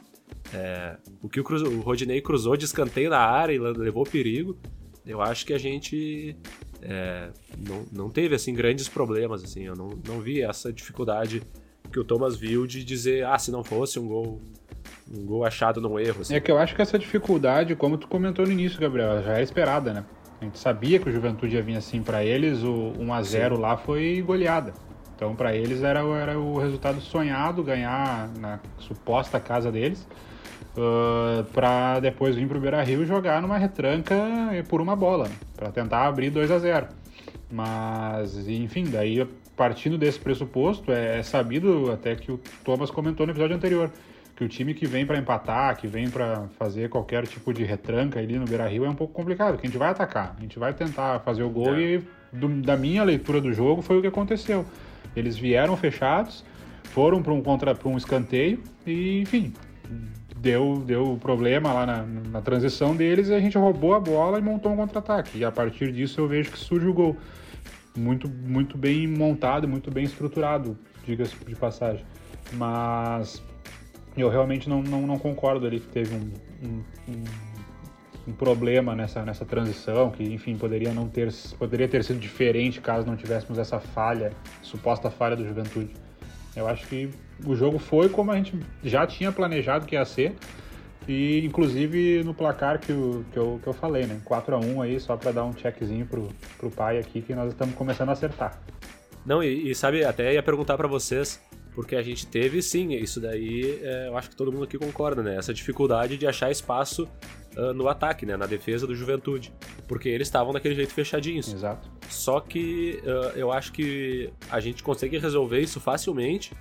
É, 0.51 0.97
o 1.21 1.29
que 1.29 1.39
o, 1.39 1.43
o 1.43 1.81
Rodinei 1.81 2.21
cruzou 2.21 2.57
de 2.57 2.65
escanteio 2.65 3.11
na 3.11 3.19
área 3.19 3.53
e 3.53 3.59
levou 3.59 4.03
perigo. 4.03 4.57
Eu 5.05 5.21
acho 5.21 5.45
que 5.45 5.53
a 5.53 5.57
gente 5.57 6.35
é, 6.81 7.29
não, 7.57 7.85
não 7.91 8.09
teve 8.09 8.35
assim 8.35 8.53
grandes 8.53 8.87
problemas 8.87 9.43
assim 9.43 9.63
eu 9.63 9.75
não, 9.75 9.89
não 10.07 10.19
vi 10.19 10.41
essa 10.41 10.71
dificuldade 10.71 11.41
que 11.91 11.99
o 11.99 12.03
Thomas 12.03 12.35
viu 12.35 12.67
de 12.67 12.83
dizer 12.83 13.25
ah 13.25 13.37
se 13.39 13.51
não 13.51 13.63
fosse 13.63 13.99
um 13.99 14.07
gol 14.07 14.41
um 15.11 15.25
gol 15.25 15.45
achado 15.45 15.81
num 15.81 15.99
erro 15.99 16.21
assim. 16.21 16.35
é 16.35 16.39
que 16.39 16.51
eu 16.51 16.57
acho 16.57 16.75
que 16.75 16.81
essa 16.81 16.99
dificuldade 16.99 17.75
como 17.75 17.97
tu 17.97 18.07
comentou 18.07 18.45
no 18.45 18.51
início 18.51 18.79
Gabriel 18.79 19.23
já 19.23 19.33
era 19.33 19.43
esperada 19.43 19.93
né 19.93 20.05
a 20.39 20.45
gente 20.45 20.59
sabia 20.59 20.99
que 20.99 21.09
o 21.09 21.11
Juventude 21.11 21.55
ia 21.55 21.63
vir 21.63 21.77
assim 21.77 22.03
para 22.03 22.23
eles 22.23 22.61
o 22.63 22.93
1 22.99 23.13
a 23.13 23.21
0 23.23 23.55
Sim. 23.55 23.61
lá 23.61 23.77
foi 23.77 24.21
goleada 24.21 24.73
então 25.15 25.35
para 25.35 25.55
eles 25.55 25.81
era, 25.81 26.01
era 26.01 26.37
o 26.39 26.59
resultado 26.59 27.01
sonhado 27.01 27.63
ganhar 27.63 28.29
na 28.37 28.59
suposta 28.77 29.39
casa 29.39 29.71
deles 29.71 30.07
uh, 30.77 31.43
para 31.53 31.99
depois 31.99 32.35
vir 32.35 32.47
para 32.47 32.57
o 32.57 32.61
Beira 32.61 32.83
Rio 32.83 33.05
jogar 33.05 33.41
numa 33.41 33.57
retranca 33.57 34.15
por 34.69 34.79
uma 34.81 34.95
bola, 34.95 35.29
para 35.55 35.71
tentar 35.71 36.07
abrir 36.07 36.29
2 36.29 36.51
a 36.51 36.59
0 36.59 36.87
Mas, 37.51 38.47
enfim, 38.47 38.85
daí 38.85 39.27
partindo 39.55 39.97
desse 39.97 40.19
pressuposto, 40.19 40.91
é, 40.91 41.19
é 41.19 41.23
sabido 41.23 41.91
até 41.91 42.15
que 42.15 42.31
o 42.31 42.39
Thomas 42.63 42.91
comentou 42.91 43.25
no 43.25 43.33
episódio 43.33 43.55
anterior 43.55 43.91
que 44.37 44.43
o 44.43 44.47
time 44.47 44.75
que 44.75 44.85
vem 44.85 45.03
para 45.03 45.17
empatar, 45.17 45.75
que 45.75 45.87
vem 45.87 46.11
para 46.11 46.47
fazer 46.59 46.89
qualquer 46.89 47.25
tipo 47.25 47.51
de 47.51 47.63
retranca 47.63 48.19
ali 48.19 48.37
no 48.37 48.45
Beira-Rio 48.45 48.85
é 48.85 48.89
um 48.89 48.93
pouco 48.93 49.11
complicado, 49.11 49.53
porque 49.53 49.65
a 49.65 49.69
gente 49.69 49.79
vai 49.79 49.89
atacar, 49.89 50.35
a 50.37 50.41
gente 50.41 50.59
vai 50.59 50.75
tentar 50.75 51.19
fazer 51.21 51.41
o 51.41 51.49
gol 51.49 51.73
é. 51.73 51.81
e 51.81 52.03
do, 52.31 52.47
da 52.61 52.77
minha 52.77 53.03
leitura 53.03 53.41
do 53.41 53.51
jogo 53.51 53.81
foi 53.81 53.97
o 53.97 54.01
que 54.01 54.07
aconteceu. 54.07 54.63
Eles 55.15 55.35
vieram 55.35 55.75
fechados, 55.75 56.45
foram 56.83 57.23
para 57.23 57.33
um 57.33 57.41
contra 57.41 57.73
para 57.73 57.89
um 57.89 57.97
escanteio 57.97 58.61
e 58.85 59.21
enfim, 59.21 59.51
deu, 60.39 60.83
deu 60.85 61.17
problema 61.19 61.73
lá 61.73 61.85
na, 61.85 62.03
na 62.03 62.41
transição 62.41 62.95
deles 62.95 63.29
e 63.29 63.33
a 63.33 63.39
gente 63.39 63.57
roubou 63.57 63.93
a 63.93 63.99
bola 63.99 64.39
e 64.39 64.41
montou 64.41 64.71
um 64.71 64.75
contra-ataque. 64.75 65.39
E 65.39 65.45
a 65.45 65.51
partir 65.51 65.91
disso 65.91 66.21
eu 66.21 66.27
vejo 66.27 66.51
que 66.51 66.59
surge 66.59 66.87
o 66.87 66.93
gol. 66.93 67.17
Muito, 67.95 68.29
muito 68.29 68.77
bem 68.77 69.07
montado, 69.07 69.67
muito 69.67 69.89
bem 69.89 70.03
estruturado, 70.03 70.77
diga-se 71.05 71.35
de 71.43 71.55
passagem. 71.55 72.05
Mas 72.53 73.41
eu 74.15 74.29
realmente 74.29 74.69
não, 74.69 74.81
não, 74.83 75.07
não 75.07 75.17
concordo 75.17 75.65
ali 75.65 75.79
que 75.79 75.87
teve 75.87 76.15
um, 76.15 76.31
um, 76.63 76.83
um, 77.09 77.23
um, 78.27 78.33
problema 78.33 78.95
nessa, 78.95 79.23
nessa 79.23 79.45
transição, 79.45 80.11
que 80.11 80.23
enfim 80.23 80.55
poderia 80.55 80.93
não 80.93 81.07
ter 81.07 81.33
poderia 81.57 81.87
ter 81.87 82.03
sido 82.03 82.19
diferente 82.19 82.79
caso 82.79 83.07
não 83.07 83.15
tivéssemos 83.15 83.57
essa 83.57 83.79
falha, 83.79 84.31
suposta 84.61 85.09
falha 85.09 85.35
do 85.35 85.45
Juventude. 85.45 85.93
Eu 86.55 86.67
acho 86.67 86.87
que 86.87 87.09
o 87.45 87.55
jogo 87.55 87.79
foi 87.79 88.09
como 88.09 88.31
a 88.31 88.35
gente 88.35 88.59
já 88.83 89.05
tinha 89.05 89.31
planejado 89.31 89.85
que 89.85 89.95
ia 89.95 90.05
ser. 90.05 90.35
E 91.07 91.45
inclusive 91.45 92.21
no 92.23 92.33
placar 92.33 92.79
que, 92.79 92.91
eu, 92.91 93.23
que, 93.31 93.39
eu, 93.39 93.59
que 93.63 93.67
eu 93.67 93.73
falei, 93.73 94.05
né? 94.05 94.19
4 94.25 94.55
a 94.55 94.59
1 94.59 94.81
aí, 94.81 94.99
só 94.99 95.15
para 95.15 95.31
dar 95.31 95.45
um 95.45 95.53
checkzinho 95.53 96.05
pro, 96.05 96.27
pro 96.57 96.69
pai 96.69 96.99
aqui, 96.99 97.21
que 97.21 97.33
nós 97.33 97.53
estamos 97.53 97.75
começando 97.75 98.09
a 98.09 98.11
acertar. 98.11 98.59
Não, 99.25 99.41
e, 99.41 99.71
e 99.71 99.75
sabe, 99.75 100.03
até 100.03 100.33
ia 100.33 100.43
perguntar 100.43 100.75
para 100.75 100.87
vocês, 100.87 101.41
porque 101.73 101.95
a 101.95 102.01
gente 102.01 102.27
teve 102.27 102.61
sim, 102.61 102.93
isso 102.93 103.21
daí 103.21 103.79
é, 103.81 104.07
eu 104.07 104.17
acho 104.17 104.29
que 104.29 104.35
todo 104.35 104.51
mundo 104.51 104.65
aqui 104.65 104.77
concorda, 104.77 105.23
né? 105.23 105.37
Essa 105.37 105.53
dificuldade 105.53 106.17
de 106.17 106.27
achar 106.27 106.51
espaço 106.51 107.07
uh, 107.55 107.73
no 107.73 107.87
ataque, 107.87 108.25
né? 108.25 108.35
Na 108.35 108.45
defesa 108.45 108.85
do 108.85 108.95
Juventude. 108.95 109.53
Porque 109.87 110.09
eles 110.09 110.27
estavam 110.27 110.51
daquele 110.51 110.75
jeito 110.75 110.93
fechadinhos. 110.93 111.53
Exato. 111.53 111.89
Só 112.09 112.39
que 112.39 113.01
uh, 113.03 113.37
eu 113.37 113.51
acho 113.51 113.71
que 113.71 114.29
a 114.49 114.59
gente 114.59 114.83
consegue 114.83 115.17
resolver 115.17 115.61
isso 115.61 115.79
facilmente 115.79 116.51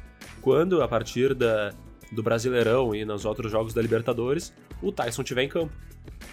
quando, 0.46 0.80
a 0.80 0.86
partir 0.86 1.34
da, 1.34 1.72
do 2.12 2.22
Brasileirão 2.22 2.94
e 2.94 3.04
nos 3.04 3.24
outros 3.24 3.50
jogos 3.50 3.74
da 3.74 3.82
Libertadores, 3.82 4.54
o 4.80 4.92
Tyson 4.92 5.24
tiver 5.24 5.42
em 5.42 5.48
campo. 5.48 5.72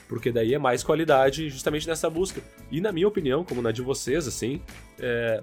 Porque 0.07 0.31
daí 0.31 0.53
é 0.53 0.59
mais 0.59 0.83
qualidade 0.83 1.49
justamente 1.49 1.87
nessa 1.87 2.11
busca. 2.11 2.39
E 2.69 2.79
na 2.79 2.91
minha 2.91 3.07
opinião, 3.07 3.43
como 3.43 3.59
na 3.59 3.71
de 3.71 3.81
vocês, 3.81 4.27
assim, 4.27 4.61
é, 4.99 5.41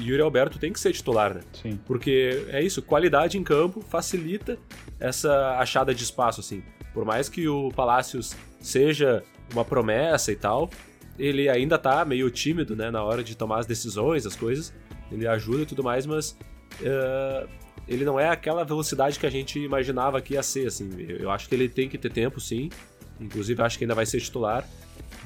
Yuri 0.00 0.22
Alberto 0.22 0.58
tem 0.58 0.72
que 0.72 0.80
ser 0.80 0.94
titular, 0.94 1.34
né? 1.34 1.42
Sim. 1.62 1.78
Porque 1.84 2.46
é 2.48 2.62
isso, 2.62 2.80
qualidade 2.80 3.36
em 3.36 3.44
campo 3.44 3.82
facilita 3.82 4.56
essa 4.98 5.58
achada 5.58 5.94
de 5.94 6.02
espaço, 6.02 6.40
assim. 6.40 6.62
Por 6.94 7.04
mais 7.04 7.28
que 7.28 7.46
o 7.46 7.68
Palácios 7.76 8.34
seja 8.60 9.22
uma 9.52 9.62
promessa 9.62 10.32
e 10.32 10.36
tal. 10.36 10.70
Ele 11.18 11.50
ainda 11.50 11.76
tá 11.76 12.02
meio 12.02 12.30
tímido, 12.30 12.74
né, 12.74 12.90
na 12.90 13.02
hora 13.04 13.22
de 13.22 13.36
tomar 13.36 13.58
as 13.58 13.66
decisões, 13.66 14.24
as 14.24 14.34
coisas. 14.34 14.72
Ele 15.10 15.26
ajuda 15.26 15.62
e 15.62 15.66
tudo 15.66 15.82
mais, 15.82 16.06
mas 16.06 16.36
uh, 16.80 17.48
ele 17.86 18.04
não 18.04 18.18
é 18.18 18.28
aquela 18.28 18.64
velocidade 18.64 19.18
que 19.18 19.26
a 19.26 19.30
gente 19.30 19.58
imaginava 19.58 20.20
que 20.20 20.34
ia 20.34 20.42
ser, 20.42 20.66
assim. 20.66 20.90
Eu 20.98 21.30
acho 21.30 21.48
que 21.48 21.54
ele 21.54 21.68
tem 21.68 21.88
que 21.88 21.96
ter 21.96 22.10
tempo, 22.10 22.40
sim. 22.40 22.70
Inclusive, 23.20 23.62
acho 23.62 23.78
que 23.78 23.84
ainda 23.84 23.94
vai 23.94 24.06
ser 24.06 24.20
titular. 24.20 24.66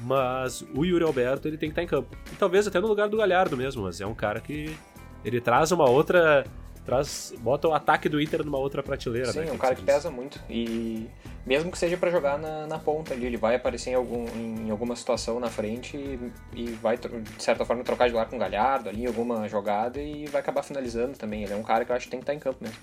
Mas 0.01 0.63
o 0.75 0.85
Yuri 0.85 1.03
Alberto, 1.03 1.47
ele 1.47 1.57
tem 1.57 1.69
que 1.69 1.79
estar 1.79 1.81
tá 1.81 1.83
em 1.83 1.87
campo. 1.87 2.15
E 2.31 2.35
talvez 2.35 2.67
até 2.67 2.79
no 2.79 2.87
lugar 2.87 3.09
do 3.09 3.17
Galhardo 3.17 3.57
mesmo, 3.57 3.83
mas 3.83 3.99
é 4.01 4.05
um 4.05 4.15
cara 4.15 4.39
que 4.39 4.75
ele 5.23 5.39
traz 5.39 5.71
uma 5.71 5.89
outra 5.89 6.45
traz, 6.85 7.33
bota 7.39 7.67
o 7.67 7.73
ataque 7.73 8.09
do 8.09 8.21
Inter 8.21 8.43
numa 8.43 8.57
outra 8.57 8.81
prateleira. 8.81 9.31
Sim, 9.31 9.41
né, 9.41 9.47
é 9.49 9.51
um 9.51 9.57
cara 9.57 9.75
que 9.75 9.83
pesa 9.83 10.09
muito. 10.09 10.39
E 10.49 11.07
mesmo 11.45 11.71
que 11.71 11.77
seja 11.77 11.97
para 11.97 12.11
jogar 12.11 12.37
na, 12.37 12.67
na 12.67 12.79
ponta 12.79 13.13
ali, 13.13 13.25
ele 13.25 13.37
vai 13.37 13.55
aparecer 13.55 13.91
em, 13.91 13.95
algum, 13.95 14.25
em 14.27 14.69
alguma 14.69 14.95
situação 14.95 15.39
na 15.39 15.49
frente 15.49 15.97
e, 15.97 16.31
e, 16.53 16.71
vai, 16.73 16.97
de 16.97 17.43
certa 17.43 17.65
forma, 17.65 17.83
trocar 17.83 18.07
de 18.07 18.15
lado 18.15 18.29
com 18.29 18.35
o 18.35 18.39
Galhardo 18.39 18.89
ali, 18.89 19.05
alguma 19.05 19.47
jogada 19.47 20.01
e 20.01 20.25
vai 20.27 20.41
acabar 20.41 20.63
finalizando 20.63 21.17
também. 21.17 21.43
Ele 21.43 21.53
é 21.53 21.55
um 21.55 21.63
cara 21.63 21.85
que 21.85 21.91
eu 21.91 21.95
acho 21.95 22.05
que 22.05 22.11
tem 22.11 22.19
que 22.19 22.23
estar 22.23 22.33
em 22.33 22.39
campo 22.39 22.57
mesmo. 22.61 22.77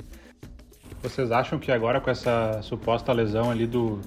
Vocês 1.02 1.30
acham 1.30 1.58
que 1.58 1.70
agora 1.70 2.00
com 2.00 2.10
essa 2.10 2.60
suposta 2.62 3.12
lesão 3.12 3.50
ali 3.50 3.66
do, 3.66 4.00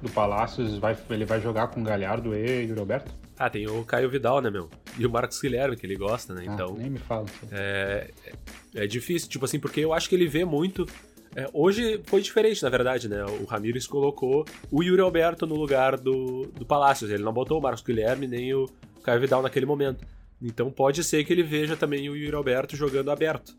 do 0.00 0.10
Palácios, 0.10 0.78
vai, 0.78 0.96
ele 1.10 1.24
vai 1.24 1.40
jogar 1.40 1.68
com 1.68 1.80
o 1.80 1.84
Galhardo 1.84 2.34
e 2.34 2.70
o 2.70 2.74
Roberto? 2.76 3.21
Ah, 3.38 3.50
tem 3.50 3.66
o 3.66 3.84
Caio 3.84 4.08
Vidal, 4.10 4.40
né, 4.40 4.50
meu? 4.50 4.70
E 4.98 5.06
o 5.06 5.10
Marcos 5.10 5.40
Guilherme, 5.40 5.76
que 5.76 5.86
ele 5.86 5.96
gosta, 5.96 6.34
né? 6.34 6.44
Ah, 6.46 6.52
então. 6.52 6.74
Nem 6.74 6.90
me 6.90 6.98
fala. 6.98 7.26
É, 7.50 8.10
é, 8.74 8.84
é 8.84 8.86
difícil, 8.86 9.28
tipo 9.28 9.44
assim, 9.44 9.58
porque 9.58 9.80
eu 9.80 9.92
acho 9.92 10.08
que 10.08 10.14
ele 10.14 10.28
vê 10.28 10.44
muito. 10.44 10.86
É, 11.34 11.48
hoje 11.52 12.00
foi 12.04 12.20
diferente, 12.20 12.62
na 12.62 12.68
verdade, 12.68 13.08
né? 13.08 13.24
O 13.24 13.44
Ramires 13.44 13.86
colocou 13.86 14.44
o 14.70 14.82
Yuri 14.82 15.00
Alberto 15.00 15.46
no 15.46 15.56
lugar 15.56 15.96
do, 15.96 16.46
do 16.54 16.66
Palácios. 16.66 17.10
Ele 17.10 17.22
não 17.22 17.32
botou 17.32 17.58
o 17.58 17.62
Marcos 17.62 17.82
Guilherme 17.82 18.26
nem 18.26 18.52
o 18.54 18.68
Caio 19.02 19.20
Vidal 19.20 19.42
naquele 19.42 19.64
momento. 19.64 20.04
Então 20.40 20.70
pode 20.70 21.02
ser 21.02 21.24
que 21.24 21.32
ele 21.32 21.42
veja 21.42 21.76
também 21.76 22.10
o 22.10 22.16
Yuri 22.16 22.36
Alberto 22.36 22.76
jogando 22.76 23.10
aberto. 23.10 23.56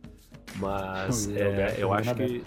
Mas 0.57 1.27
é, 1.35 1.75
eu 1.79 1.91
acho 1.91 2.13
que. 2.13 2.43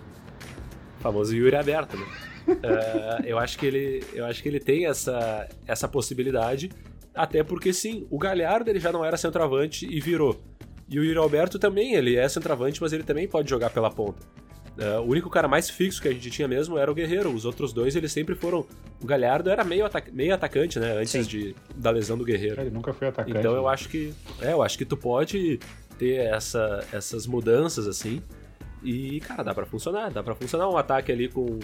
O 0.99 1.02
famoso 1.02 1.35
Yuri 1.35 1.56
aberto, 1.56 1.97
né? 1.97 2.06
uh, 2.49 3.23
eu 3.26 3.38
acho 3.38 3.59
que 3.59 3.66
ele 3.66 4.04
eu 4.12 4.25
acho 4.25 4.42
que 4.42 4.49
ele 4.49 4.61
tem 4.61 4.87
essa, 4.87 5.49
essa 5.66 5.88
possibilidade 5.88 6.71
até 7.16 7.42
porque 7.42 7.73
sim, 7.73 8.06
o 8.11 8.18
Galhardo 8.18 8.70
ele 8.70 8.78
já 8.78 8.92
não 8.92 9.04
era 9.04 9.16
centroavante 9.16 9.87
e 9.90 10.00
virou. 10.00 10.40
E 10.88 11.00
o 11.00 11.04
Yuri 11.04 11.18
Alberto 11.18 11.58
também, 11.58 11.94
ele 11.94 12.16
é 12.16 12.28
centroavante, 12.28 12.80
mas 12.80 12.92
ele 12.92 13.02
também 13.02 13.26
pode 13.26 13.50
jogar 13.50 13.70
pela 13.70 13.90
ponta. 13.90 14.25
Uh, 14.76 15.00
o 15.00 15.11
único 15.11 15.30
cara 15.30 15.49
mais 15.49 15.70
fixo 15.70 16.02
que 16.02 16.08
a 16.08 16.12
gente 16.12 16.30
tinha 16.30 16.46
mesmo 16.46 16.76
era 16.76 16.90
o 16.90 16.94
Guerreiro. 16.94 17.32
Os 17.32 17.46
outros 17.46 17.73
dois, 17.73 17.96
eles 17.96 18.12
sempre 18.12 18.35
foram. 18.35 18.66
O 19.02 19.06
Galhardo 19.06 19.49
era 19.49 19.64
meio, 19.64 19.87
ataca... 19.87 20.12
meio 20.12 20.35
atacante, 20.35 20.78
né? 20.78 20.99
Antes 20.99 21.26
de... 21.26 21.56
da 21.75 21.90
lesão 21.90 22.16
do 22.16 22.25
Guerreiro. 22.25 22.61
Ele 22.61 22.70
nunca 22.70 22.92
foi 22.92 23.08
atacante. 23.08 23.38
Então 23.38 23.54
eu 23.54 23.62
né? 23.62 23.68
acho 23.70 23.88
que. 23.88 24.12
É, 24.40 24.52
eu 24.52 24.62
acho 24.62 24.76
que 24.76 24.85
tu 24.85 24.96
pode 24.96 25.58
ter 25.99 26.16
essa... 26.26 26.87
essas 26.92 27.26
mudanças 27.26 27.88
assim. 27.88 28.23
E, 28.82 29.18
cara, 29.20 29.42
dá 29.42 29.54
para 29.54 29.64
funcionar. 29.64 30.11
Dá 30.11 30.23
para 30.23 30.35
funcionar 30.35 30.68
um 30.68 30.76
ataque 30.76 31.11
ali 31.11 31.28
com. 31.28 31.58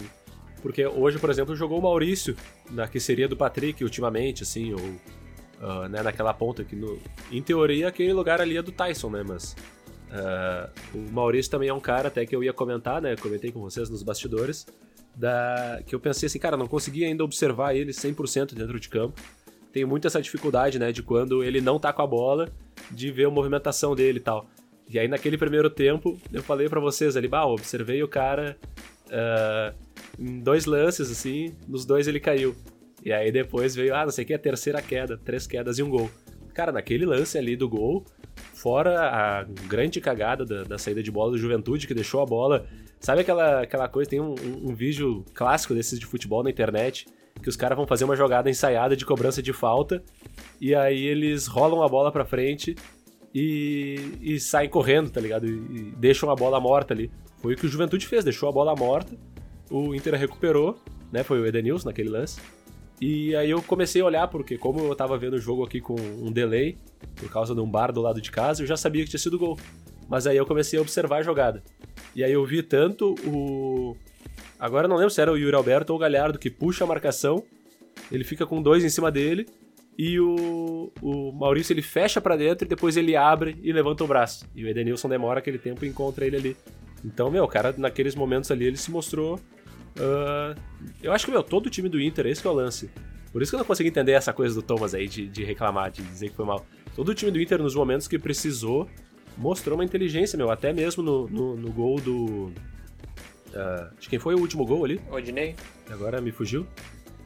Porque 0.62 0.86
hoje, 0.86 1.18
por 1.18 1.28
exemplo, 1.28 1.54
jogou 1.54 1.78
o 1.78 1.82
Maurício, 1.82 2.34
na 2.70 2.88
que 2.88 2.98
seria 2.98 3.28
do 3.28 3.36
Patrick 3.36 3.84
ultimamente, 3.84 4.42
assim, 4.42 4.72
ou 4.72 4.80
uh, 5.62 5.88
né, 5.88 6.02
naquela 6.02 6.34
ponta 6.34 6.64
que, 6.64 6.74
no, 6.76 6.98
em 7.30 7.40
teoria, 7.40 7.88
aquele 7.88 8.12
lugar 8.12 8.40
ali 8.40 8.56
é 8.56 8.62
do 8.62 8.72
Tyson, 8.72 9.10
né? 9.10 9.22
Mas 9.26 9.56
uh, 10.10 10.98
o 10.98 11.12
Maurício 11.12 11.50
também 11.50 11.68
é 11.68 11.74
um 11.74 11.80
cara, 11.80 12.08
até 12.08 12.26
que 12.26 12.34
eu 12.34 12.42
ia 12.42 12.52
comentar, 12.52 13.00
né? 13.00 13.16
Comentei 13.16 13.52
com 13.52 13.60
vocês 13.60 13.88
nos 13.88 14.02
bastidores, 14.02 14.66
da, 15.14 15.80
que 15.86 15.94
eu 15.94 16.00
pensei 16.00 16.26
assim, 16.26 16.38
cara, 16.38 16.56
não 16.56 16.66
consegui 16.66 17.04
ainda 17.04 17.22
observar 17.24 17.74
ele 17.74 17.92
100% 17.92 18.54
dentro 18.54 18.78
de 18.80 18.88
campo. 18.88 19.20
Tenho 19.72 19.88
muito 19.88 20.06
essa 20.06 20.20
dificuldade, 20.20 20.78
né, 20.78 20.92
de 20.92 21.02
quando 21.02 21.42
ele 21.42 21.60
não 21.60 21.78
tá 21.78 21.92
com 21.94 22.02
a 22.02 22.06
bola, 22.06 22.50
de 22.90 23.10
ver 23.10 23.26
a 23.26 23.30
movimentação 23.30 23.94
dele 23.94 24.18
e 24.18 24.22
tal. 24.22 24.46
E 24.86 24.98
aí, 24.98 25.08
naquele 25.08 25.38
primeiro 25.38 25.70
tempo, 25.70 26.18
eu 26.30 26.42
falei 26.42 26.68
para 26.68 26.78
vocês 26.78 27.16
ali, 27.16 27.26
bah, 27.26 27.46
observei 27.46 28.02
o 28.02 28.08
cara 28.08 28.58
uh, 29.06 29.74
em 30.18 30.40
dois 30.40 30.66
lances, 30.66 31.10
assim, 31.10 31.54
nos 31.66 31.86
dois 31.86 32.06
ele 32.06 32.20
caiu. 32.20 32.54
E 33.04 33.12
aí 33.12 33.32
depois 33.32 33.74
veio, 33.74 33.94
ah, 33.94 34.04
não 34.04 34.10
sei 34.10 34.24
o 34.24 34.26
que, 34.26 34.34
a 34.34 34.38
terceira 34.38 34.80
queda, 34.80 35.16
três 35.16 35.46
quedas 35.46 35.78
e 35.78 35.82
um 35.82 35.90
gol. 35.90 36.10
Cara, 36.54 36.70
naquele 36.70 37.06
lance 37.06 37.36
ali 37.36 37.56
do 37.56 37.68
gol, 37.68 38.04
fora 38.54 39.00
a 39.00 39.44
grande 39.66 40.00
cagada 40.00 40.44
da, 40.44 40.64
da 40.64 40.78
saída 40.78 41.02
de 41.02 41.10
bola 41.10 41.32
do 41.32 41.38
Juventude, 41.38 41.86
que 41.86 41.94
deixou 41.94 42.20
a 42.20 42.26
bola. 42.26 42.66
Sabe 43.00 43.22
aquela, 43.22 43.62
aquela 43.62 43.88
coisa? 43.88 44.10
Tem 44.10 44.20
um, 44.20 44.34
um, 44.34 44.70
um 44.70 44.74
vídeo 44.74 45.24
clássico 45.34 45.74
desses 45.74 45.98
de 45.98 46.06
futebol 46.06 46.42
na 46.42 46.50
internet, 46.50 47.06
que 47.42 47.48
os 47.48 47.56
caras 47.56 47.76
vão 47.76 47.86
fazer 47.86 48.04
uma 48.04 48.14
jogada 48.14 48.50
ensaiada 48.50 48.94
de 48.94 49.04
cobrança 49.04 49.42
de 49.42 49.52
falta, 49.52 50.02
e 50.60 50.74
aí 50.74 51.04
eles 51.04 51.46
rolam 51.46 51.82
a 51.82 51.88
bola 51.88 52.12
pra 52.12 52.24
frente 52.24 52.76
e, 53.34 54.18
e 54.20 54.38
saem 54.38 54.68
correndo, 54.68 55.10
tá 55.10 55.20
ligado? 55.20 55.46
E, 55.46 55.50
e 55.50 55.94
deixam 55.96 56.30
a 56.30 56.36
bola 56.36 56.60
morta 56.60 56.94
ali. 56.94 57.10
Foi 57.38 57.54
o 57.54 57.56
que 57.56 57.66
o 57.66 57.68
Juventude 57.68 58.06
fez, 58.06 58.22
deixou 58.22 58.48
a 58.48 58.52
bola 58.52 58.76
morta, 58.76 59.16
o 59.70 59.94
Inter 59.94 60.14
recuperou, 60.14 60.78
né? 61.10 61.24
Foi 61.24 61.40
o 61.40 61.46
Edenilson 61.46 61.88
naquele 61.88 62.10
lance. 62.10 62.40
E 63.04 63.34
aí 63.34 63.50
eu 63.50 63.60
comecei 63.60 64.00
a 64.00 64.04
olhar, 64.04 64.28
porque 64.28 64.56
como 64.56 64.78
eu 64.78 64.94
tava 64.94 65.18
vendo 65.18 65.34
o 65.34 65.38
jogo 65.40 65.64
aqui 65.64 65.80
com 65.80 65.96
um 65.96 66.30
delay, 66.30 66.76
por 67.16 67.28
causa 67.28 67.52
de 67.52 67.60
um 67.60 67.68
bar 67.68 67.90
do 67.90 68.00
lado 68.00 68.20
de 68.20 68.30
casa, 68.30 68.62
eu 68.62 68.66
já 68.66 68.76
sabia 68.76 69.02
que 69.02 69.10
tinha 69.10 69.18
sido 69.18 69.36
gol. 69.36 69.58
Mas 70.08 70.24
aí 70.24 70.36
eu 70.36 70.46
comecei 70.46 70.78
a 70.78 70.82
observar 70.82 71.16
a 71.16 71.22
jogada. 71.22 71.64
E 72.14 72.22
aí 72.22 72.30
eu 72.30 72.44
vi 72.46 72.62
tanto 72.62 73.16
o. 73.26 73.96
Agora 74.56 74.86
não 74.86 74.94
lembro 74.94 75.10
se 75.10 75.20
era 75.20 75.32
o 75.32 75.36
Yuri 75.36 75.56
Alberto 75.56 75.92
ou 75.92 75.96
o 75.96 76.00
Galhardo 76.00 76.38
que 76.38 76.48
puxa 76.48 76.84
a 76.84 76.86
marcação, 76.86 77.42
ele 78.08 78.22
fica 78.22 78.46
com 78.46 78.62
dois 78.62 78.84
em 78.84 78.88
cima 78.88 79.10
dele, 79.10 79.48
e 79.98 80.20
o, 80.20 80.92
o 81.02 81.32
Maurício 81.32 81.72
ele 81.72 81.82
fecha 81.82 82.20
para 82.20 82.36
dentro 82.36 82.64
e 82.64 82.68
depois 82.68 82.96
ele 82.96 83.16
abre 83.16 83.58
e 83.64 83.72
levanta 83.72 84.04
o 84.04 84.06
braço. 84.06 84.46
E 84.54 84.64
o 84.64 84.68
Edenilson 84.68 85.08
demora 85.08 85.40
aquele 85.40 85.58
tempo 85.58 85.84
e 85.84 85.88
encontra 85.88 86.24
ele 86.24 86.36
ali. 86.36 86.56
Então, 87.04 87.32
meu, 87.32 87.42
o 87.42 87.48
cara 87.48 87.74
naqueles 87.76 88.14
momentos 88.14 88.52
ali 88.52 88.64
ele 88.64 88.76
se 88.76 88.92
mostrou 88.92 89.40
Uh, 89.96 90.58
eu 91.02 91.12
acho 91.12 91.24
que, 91.24 91.30
meu, 91.30 91.42
todo 91.42 91.66
o 91.66 91.70
time 91.70 91.88
do 91.88 92.00
Inter, 92.00 92.26
esse 92.26 92.40
que 92.40 92.46
é 92.46 92.50
o 92.50 92.54
lance. 92.54 92.90
Por 93.32 93.42
isso 93.42 93.50
que 93.50 93.56
eu 93.56 93.58
não 93.58 93.66
consigo 93.66 93.88
entender 93.88 94.12
essa 94.12 94.32
coisa 94.32 94.54
do 94.54 94.62
Thomas 94.62 94.94
aí, 94.94 95.08
de, 95.08 95.26
de 95.28 95.42
reclamar, 95.44 95.90
de 95.90 96.02
dizer 96.02 96.30
que 96.30 96.36
foi 96.36 96.44
mal. 96.44 96.64
Todo 96.94 97.08
o 97.08 97.14
time 97.14 97.30
do 97.30 97.40
Inter, 97.40 97.62
nos 97.62 97.74
momentos 97.74 98.06
que 98.06 98.18
precisou, 98.18 98.88
mostrou 99.36 99.76
uma 99.76 99.84
inteligência, 99.84 100.36
meu. 100.36 100.50
Até 100.50 100.72
mesmo 100.72 101.02
no, 101.02 101.28
no, 101.28 101.56
no 101.56 101.72
gol 101.72 102.00
do. 102.00 102.52
Uh, 103.54 103.94
de 103.98 104.08
quem 104.08 104.18
foi 104.18 104.34
o 104.34 104.38
último 104.38 104.64
gol 104.66 104.84
ali? 104.84 105.00
Rodinei. 105.08 105.54
Agora 105.90 106.20
me 106.20 106.30
fugiu. 106.30 106.66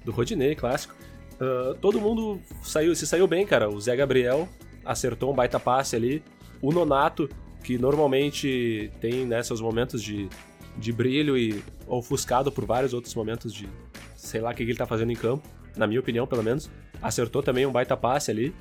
Do 0.05 0.13
Rodinei, 0.13 0.55
clássico. 0.55 0.95
Uh, 1.35 1.75
todo 1.75 2.01
mundo 2.01 2.41
saiu, 2.63 2.95
se 2.95 3.07
saiu 3.07 3.27
bem, 3.27 3.45
cara. 3.45 3.69
O 3.69 3.81
Zé 3.81 3.95
Gabriel 3.97 4.49
acertou 4.85 5.33
um 5.33 5.35
baita 5.35 5.59
passe 5.59 5.97
ali. 5.97 6.23
O 6.63 6.73
Nonato, 6.73 7.29
que 7.65 7.77
normalmente 7.77 8.91
tem 9.01 9.27
né, 9.27 9.43
seus 9.43 9.61
momentos 9.61 10.03
de, 10.03 10.29
de 10.79 10.93
brilho 10.93 11.37
e 11.37 11.63
ofuscado 11.87 12.53
por 12.53 12.65
vários 12.65 12.93
outros 12.93 13.15
momentos 13.15 13.53
de 13.53 13.69
sei 14.15 14.41
lá 14.41 14.51
o 14.51 14.55
que 14.55 14.63
ele 14.63 14.75
tá 14.75 14.87
fazendo 14.87 15.13
em 15.13 15.17
campo, 15.17 15.49
na 15.77 15.87
minha 15.87 16.01
opinião, 16.01 16.27
pelo 16.27 16.43
menos. 16.43 16.71
Acertou 17.01 17.43
também 17.43 17.65
um 17.67 17.73
baita 17.73 17.97
passe 17.97 18.31
ali. 18.31 18.55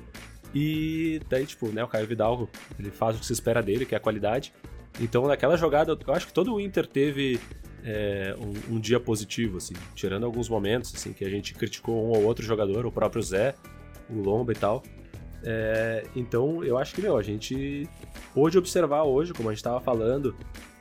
E 0.54 1.20
daí, 1.28 1.44
tipo, 1.44 1.68
né, 1.68 1.82
o 1.82 1.88
Caio 1.88 2.06
Vidal, 2.06 2.48
ele 2.78 2.90
faz 2.90 3.16
o 3.16 3.18
que 3.18 3.26
se 3.26 3.32
espera 3.32 3.62
dele, 3.62 3.84
que 3.84 3.94
é 3.94 3.98
a 3.98 4.00
qualidade. 4.00 4.52
Então, 5.00 5.26
naquela 5.26 5.56
jogada, 5.56 5.98
eu 6.06 6.14
acho 6.14 6.26
que 6.26 6.32
todo 6.32 6.54
o 6.54 6.60
Inter 6.60 6.86
teve 6.86 7.38
é, 7.84 8.34
um, 8.38 8.76
um, 8.76 8.80
dia 8.80 8.98
positivo, 8.98 9.58
assim, 9.58 9.74
tirando 9.94 10.24
alguns 10.24 10.48
momentos, 10.48 10.94
assim, 10.94 11.12
que 11.12 11.24
a 11.24 11.28
gente 11.28 11.52
criticou 11.54 12.06
um 12.06 12.10
ou 12.10 12.24
outro 12.24 12.44
jogador, 12.44 12.86
o 12.86 12.92
próprio 12.92 13.22
Zé, 13.22 13.54
o 14.08 14.14
Lomba 14.14 14.52
e 14.52 14.56
tal. 14.56 14.82
É, 15.42 16.04
então, 16.16 16.64
eu 16.64 16.78
acho 16.78 16.94
que, 16.94 17.02
meu, 17.02 17.16
a 17.16 17.22
gente 17.22 17.88
pôde 18.32 18.56
observar 18.56 19.02
hoje, 19.02 19.34
como 19.34 19.48
a 19.48 19.52
gente 19.52 19.58
estava 19.58 19.80
falando, 19.80 20.34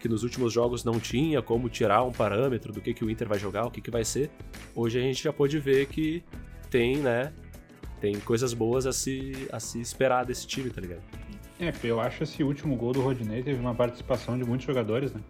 que 0.05 0.09
nos 0.09 0.21
últimos 0.21 0.53
jogos 0.53 0.83
não 0.83 0.99
tinha 0.99 1.41
como 1.41 1.67
tirar 1.67 2.03
um 2.03 2.11
parâmetro 2.11 2.71
do 2.71 2.79
que, 2.79 2.93
que 2.93 3.03
o 3.03 3.09
Inter 3.09 3.27
vai 3.27 3.39
jogar, 3.39 3.65
o 3.65 3.71
que, 3.71 3.81
que 3.81 3.89
vai 3.89 4.05
ser. 4.05 4.29
Hoje 4.75 4.99
a 4.99 5.01
gente 5.01 5.23
já 5.23 5.33
pôde 5.33 5.57
ver 5.57 5.87
que 5.87 6.23
tem, 6.69 6.97
né? 6.97 7.33
Tem 7.99 8.13
coisas 8.19 8.53
boas 8.53 8.85
a 8.85 8.93
se, 8.93 9.47
a 9.51 9.59
se 9.59 9.81
esperar 9.81 10.23
desse 10.23 10.45
time, 10.45 10.69
tá 10.69 10.79
ligado? 10.79 11.01
É, 11.59 11.73
eu 11.83 11.99
acho 11.99 12.21
esse 12.21 12.43
último 12.43 12.75
gol 12.75 12.93
do 12.93 13.01
Rodinei 13.01 13.41
teve 13.41 13.59
uma 13.59 13.73
participação 13.73 14.37
de 14.37 14.43
muitos 14.43 14.67
jogadores, 14.67 15.11
né? 15.11 15.21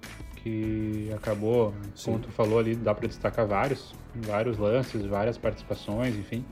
Que 0.43 1.09
acabou, 1.15 1.73
Sim. 1.95 2.11
como 2.11 2.23
tu 2.23 2.31
falou 2.31 2.59
ali, 2.59 2.75
dá 2.75 2.93
para 2.93 3.07
destacar 3.07 3.47
vários, 3.47 3.95
vários 4.13 4.57
lances, 4.57 5.05
várias 5.05 5.37
participações, 5.37 6.17
enfim. 6.17 6.43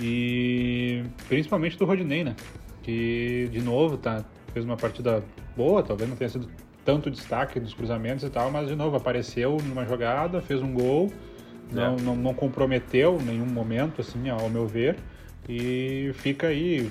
E 0.00 1.02
principalmente 1.28 1.76
do 1.76 1.84
Rodinei, 1.84 2.22
né? 2.22 2.36
Que 2.80 3.48
de 3.50 3.60
novo 3.60 3.96
tá, 3.96 4.24
fez 4.52 4.64
uma 4.64 4.76
partida 4.76 5.24
boa, 5.56 5.82
talvez 5.82 6.08
não 6.08 6.16
tenha 6.16 6.30
sido 6.30 6.48
tanto 6.90 7.08
destaque 7.08 7.60
dos 7.60 7.72
cruzamentos 7.72 8.24
e 8.24 8.30
tal, 8.30 8.50
mas 8.50 8.66
de 8.66 8.74
novo 8.74 8.96
apareceu 8.96 9.58
numa 9.64 9.86
jogada, 9.86 10.42
fez 10.42 10.60
um 10.60 10.72
gol, 10.72 11.12
é. 11.70 11.74
não, 11.76 11.96
não, 11.96 12.16
não, 12.16 12.34
comprometeu 12.34 13.16
em 13.20 13.24
nenhum 13.24 13.46
momento, 13.46 14.00
assim, 14.00 14.28
ao 14.28 14.50
meu 14.50 14.66
ver, 14.66 14.96
e 15.48 16.10
fica 16.14 16.48
aí, 16.48 16.90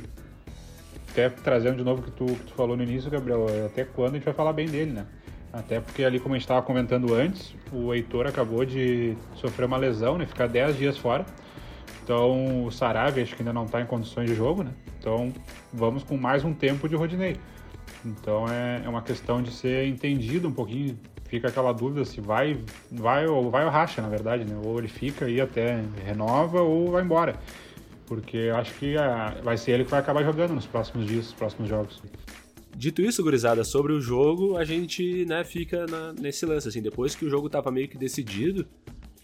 até 1.12 1.28
trazendo 1.30 1.76
de 1.76 1.84
novo 1.84 2.02
o 2.02 2.06
que 2.06 2.12
tu, 2.12 2.26
que 2.26 2.46
tu 2.46 2.54
falou 2.54 2.78
no 2.78 2.84
início, 2.84 3.12
Gabriel, 3.12 3.46
até 3.66 3.84
quando 3.84 4.12
a 4.12 4.14
gente 4.14 4.24
vai 4.24 4.34
falar 4.34 4.54
bem 4.54 4.68
dele, 4.68 4.94
né? 4.94 5.06
Até 5.52 5.82
porque 5.82 6.04
ali, 6.04 6.18
como 6.18 6.36
a 6.36 6.38
gente 6.38 6.46
estava 6.46 6.62
comentando 6.62 7.14
antes, 7.14 7.54
o 7.74 7.94
Heitor 7.94 8.26
acabou 8.26 8.64
de 8.64 9.18
sofrer 9.36 9.66
uma 9.66 9.78
lesão, 9.78 10.18
né? 10.18 10.26
Ficar 10.26 10.48
10 10.48 10.78
dias 10.78 10.98
fora. 10.98 11.26
Então 12.04 12.66
o 12.66 12.72
Saravia 12.72 13.24
acho 13.24 13.36
que 13.36 13.42
ainda 13.42 13.52
não 13.52 13.66
está 13.66 13.82
em 13.82 13.86
condições 13.86 14.30
de 14.30 14.36
jogo, 14.36 14.64
né? 14.64 14.72
Então 15.00 15.34
vamos 15.74 16.04
com 16.04 16.16
mais 16.16 16.46
um 16.46 16.54
tempo 16.54 16.88
de 16.88 16.96
Rodinei. 16.96 17.36
Então 18.06 18.48
é, 18.48 18.82
é 18.86 18.90
uma 18.90 19.02
questão 19.02 19.42
de 19.42 19.52
ser 19.52 19.88
entendido 19.88 20.48
um 20.48 20.52
pouquinho. 20.52 20.98
Fica 21.26 21.48
aquela 21.48 21.72
dúvida 21.72 22.06
se 22.06 22.20
vai, 22.20 22.60
vai 22.92 23.28
ou 23.28 23.52
vai 23.52 23.64
ou 23.64 23.70
racha, 23.70 24.02
na 24.02 24.10
verdade, 24.10 24.46
né? 24.46 24.60
Ou 24.64 24.80
ele 24.80 24.88
fica 24.88 25.26
aí 25.26 25.40
até 25.40 25.84
renova 26.04 26.62
ou 26.62 26.92
vai 26.92 27.04
embora. 27.04 27.40
Porque 28.08 28.52
acho 28.56 28.74
que 28.76 28.98
a, 28.98 29.38
vai 29.44 29.56
ser 29.56 29.74
ele 29.74 29.86
que 29.86 29.92
vai 29.92 30.00
acabar 30.00 30.24
jogando 30.24 30.56
nos 30.56 30.66
próximos 30.66 31.06
dias, 31.06 31.26
nos 31.26 31.34
próximos 31.34 31.70
jogos. 31.70 32.02
Dito 32.76 33.02
isso, 33.02 33.22
gurizada, 33.22 33.64
sobre 33.64 33.94
o 33.94 34.00
jogo, 34.00 34.58
a 34.58 34.64
gente 34.64 35.26
né, 35.26 35.44
fica 35.44 35.86
na, 35.86 36.14
nesse 36.14 36.46
lance. 36.46 36.68
Assim, 36.68 36.82
depois 36.82 37.14
que 37.14 37.26
o 37.26 37.30
jogo 37.30 37.48
estava 37.48 37.70
meio 37.70 37.88
que 37.88 37.98
decidido, 37.98 38.66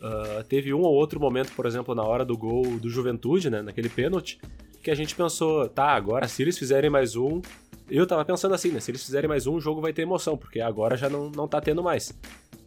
uh, 0.02 0.44
teve 0.44 0.74
um 0.74 0.82
ou 0.82 0.94
outro 0.94 1.20
momento, 1.20 1.54
por 1.54 1.66
exemplo, 1.66 1.96
na 1.96 2.04
hora 2.04 2.26
do 2.26 2.38
gol 2.38 2.78
do 2.80 2.90
Juventude, 2.90 3.50
né, 3.50 3.62
naquele 3.62 3.90
pênalti, 3.90 4.40
que 4.84 4.92
a 4.92 4.96
gente 4.96 5.16
pensou, 5.16 5.68
tá, 5.68 5.96
agora 5.96 6.28
se 6.28 6.44
eles 6.44 6.60
fizerem 6.60 6.90
mais 6.90 7.16
um, 7.16 7.42
eu 7.90 8.08
tava 8.08 8.26
pensando 8.26 8.56
assim, 8.56 8.72
né? 8.72 8.80
Se 8.80 8.92
eles 8.92 9.04
fizerem 9.04 9.28
mais 9.28 9.46
um, 9.46 9.56
o 9.56 9.62
jogo 9.62 9.82
vai 9.82 9.94
ter 9.94 10.02
emoção, 10.02 10.38
porque 10.38 10.60
agora 10.60 10.98
já 10.98 11.10
não, 11.10 11.30
não 11.30 11.48
tá 11.48 11.62
tendo 11.62 11.84
mais. 11.84 12.14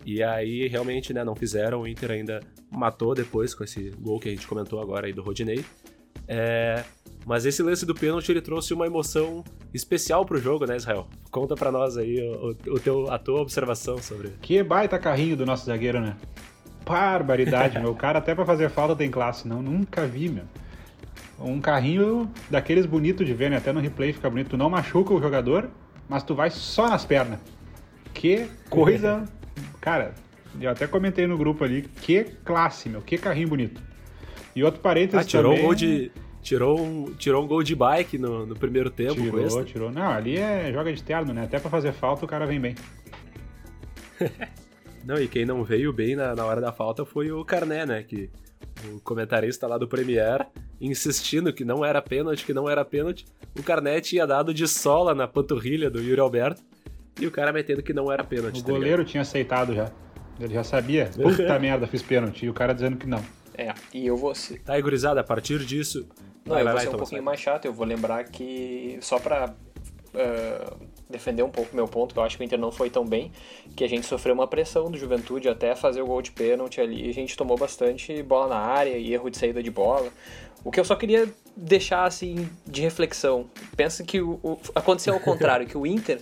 E 0.05 0.23
aí, 0.23 0.69
realmente, 0.69 1.13
né, 1.13 1.25
não 1.25 1.35
fizeram. 1.35 1.83
O 1.83 1.89
Inter 1.89 2.13
ainda 2.13 2.41
matou 2.71 3.15
depois 3.15 3.55
com 3.55 3.65
esse 3.65 3.91
gol 3.99 4.21
que 4.21 4.29
a 4.29 4.33
gente 4.33 4.47
comentou 4.47 4.81
agora 4.81 5.07
aí 5.07 5.13
do 5.13 5.23
Rodinei. 5.23 5.65
É... 6.27 6.85
Mas 7.27 7.45
esse 7.45 7.63
lance 7.63 7.85
do 7.85 7.95
pênalti, 7.95 8.31
ele 8.31 8.41
trouxe 8.41 8.73
uma 8.73 8.87
emoção 8.87 9.45
especial 9.75 10.25
pro 10.25 10.39
jogo, 10.39 10.65
né, 10.67 10.77
Israel? 10.77 11.09
Conta 11.31 11.55
pra 11.55 11.71
nós 11.71 11.97
aí 11.99 12.21
o, 12.21 12.57
o 12.73 12.81
teu, 12.81 13.11
a 13.11 13.19
tua 13.19 13.41
observação 13.41 13.99
sobre... 13.99 14.31
Que 14.41 14.63
baita 14.63 14.99
carrinho 14.99 15.37
do 15.37 15.45
nosso 15.45 15.67
zagueiro, 15.67 16.01
né? 16.01 16.17
Barbaridade, 16.87 17.79
meu. 17.81 17.91
O 17.91 17.97
cara 17.97 18.19
até 18.19 18.35
pra 18.35 18.47
fazer 18.47 18.71
falta 18.71 18.97
tem 18.97 19.11
classe. 19.11 19.47
Não, 19.47 19.61
nunca 19.61 20.07
vi, 20.07 20.29
meu 20.29 20.45
um 21.41 21.61
carrinho 21.61 22.31
daqueles 22.51 22.87
bonitos 22.87 23.27
de 23.27 23.33
ver, 23.33 23.51
né? 23.51 23.57
Até 23.57 23.73
no 23.73 23.81
replay 23.81 24.13
fica 24.13 24.29
bonito. 24.29 24.51
Tu 24.51 24.57
não 24.57 24.69
machuca 24.69 25.15
o 25.15 25.21
jogador, 25.21 25.71
mas 26.09 26.23
tu 26.23 26.35
vai 26.35 26.51
só 26.51 26.89
nas 26.89 27.05
pernas. 27.05 27.39
Que 28.13 28.49
coisa. 28.69 29.25
Cara, 29.81 30.15
eu 30.61 30.71
até 30.71 30.87
comentei 30.87 31.27
no 31.27 31.39
grupo 31.39 31.65
ali. 31.65 31.83
Que 31.83 32.25
classe, 32.45 32.89
meu. 32.89 33.01
Que 33.01 33.17
carrinho 33.17 33.49
bonito. 33.49 33.81
E 34.55 34.65
outro 34.65 34.81
parênteses. 34.81 35.27
Ah, 35.27 35.29
tirou 35.29 35.53
também... 35.53 35.61
um 35.61 35.67
gol 35.67 35.75
de. 35.75 36.11
Tirou 36.41 36.81
um, 36.81 37.15
tirou 37.15 37.45
um 37.45 37.47
gol 37.47 37.63
de 37.63 37.75
bike 37.75 38.17
no, 38.17 38.47
no 38.47 38.55
primeiro 38.55 38.91
tempo. 38.91 39.15
Tirou, 39.15 39.65
tirou. 39.65 39.91
Não, 39.91 40.11
ali 40.11 40.39
é 40.39 40.73
joga 40.73 40.93
de 40.93 41.03
terno, 41.03 41.33
né? 41.33 41.45
Até 41.45 41.59
pra 41.59 41.71
fazer 41.71 41.93
falta 41.93 42.25
o 42.25 42.29
cara 42.29 42.47
vem 42.47 42.61
bem. 42.61 42.75
não, 45.05 45.17
e 45.17 45.29
quem 45.29 45.45
não 45.45 45.63
veio 45.63 45.93
bem 45.93 46.17
na, 46.17 46.35
na 46.35 46.45
hora 46.45 46.61
da 46.61 46.73
falta 46.73 47.05
foi 47.05 47.31
o 47.31 47.45
Carné, 47.45 47.85
né? 47.85 48.03
Que 48.03 48.31
o 48.87 49.01
comentarista 49.01 49.67
lá 49.67 49.79
do 49.79 49.89
Premier, 49.89 50.47
insistindo 50.81 51.53
que 51.53 51.65
não 51.65 51.85
era 51.85 52.01
pênalti, 52.01 52.45
que 52.45 52.55
não 52.55 52.69
era 52.69 52.85
pênalti. 52.85 53.25
O 53.59 53.63
Carnet 53.63 54.09
tinha 54.09 54.27
dado 54.27 54.55
de 54.55 54.67
sola 54.69 55.15
na 55.15 55.27
panturrilha 55.27 55.91
do 55.91 56.01
Yuri 56.01 56.21
Alberto 56.21 56.63
e 57.21 57.27
o 57.27 57.31
cara 57.31 57.53
metendo 57.53 57.83
que 57.83 57.93
não 57.93 58.11
era 58.11 58.23
pênalti. 58.23 58.61
O 58.61 58.65
tá 58.65 58.73
goleiro 58.73 59.05
tinha 59.05 59.23
aceitado 59.23 59.75
já. 59.75 59.91
Ele 60.39 60.55
já 60.55 60.63
sabia. 60.63 61.11
Puta 61.15 61.59
merda, 61.59 61.87
fiz 61.87 62.03
pênalti. 62.03 62.47
E 62.47 62.49
o 62.49 62.55
cara 62.55 62.73
dizendo 62.73 62.97
que 62.97 63.07
não. 63.07 63.23
É, 63.57 63.75
e 63.93 64.07
eu 64.07 64.17
vou 64.17 64.35
ser. 64.35 64.61
Tá 64.63 64.75
aí, 64.75 64.83
gurizada, 64.83 65.21
a 65.21 65.25
partir 65.25 65.59
disso. 65.65 66.09
Não, 66.45 66.55
vai, 66.55 66.63
eu 66.63 66.65
vou 66.65 66.75
vai, 66.75 66.83
ser 66.83 66.89
um 66.89 66.99
pouquinho 66.99 67.23
mais 67.23 67.41
chato. 67.41 67.65
Eu 67.65 67.73
vou 67.73 67.85
lembrar 67.85 68.23
que, 68.25 68.99
só 69.01 69.19
pra 69.19 69.53
uh, 70.15 70.88
defender 71.09 71.43
um 71.43 71.51
pouco 71.51 71.75
meu 71.75 71.89
ponto, 71.89 72.13
que 72.13 72.19
eu 72.19 72.23
acho 72.23 72.37
que 72.37 72.43
o 72.43 72.45
Inter 72.45 72.59
não 72.59 72.71
foi 72.71 72.91
tão 72.91 73.05
bem, 73.05 73.33
que 73.75 73.85
a 73.85 73.89
gente 73.89 74.07
sofreu 74.07 74.35
uma 74.35 74.47
pressão 74.47 74.91
do 74.91 74.99
Juventude 74.99 75.49
até 75.49 75.75
fazer 75.75 76.03
o 76.03 76.07
gol 76.07 76.21
de 76.21 76.31
pênalti 76.31 76.81
ali, 76.81 77.09
a 77.09 77.15
gente 77.15 77.37
tomou 77.37 77.57
bastante 77.57 78.23
bola 78.23 78.49
na 78.49 78.59
área 78.59 78.97
e 78.97 79.13
erro 79.13 79.31
de 79.31 79.39
saída 79.39 79.63
de 79.63 79.71
bola. 79.71 80.11
O 80.65 80.71
que 80.71 80.79
eu 80.79 80.85
só 80.85 80.97
queria 80.97 81.29
deixar 81.57 82.05
assim 82.05 82.49
de 82.67 82.83
reflexão, 82.83 83.49
pensa 83.77 84.05
que 84.05 84.21
o, 84.21 84.39
o 84.43 84.59
aconteceu 84.75 85.15
ao 85.15 85.21
contrário, 85.21 85.67
que 85.67 85.79
o 85.79 85.87
Inter 85.87 86.21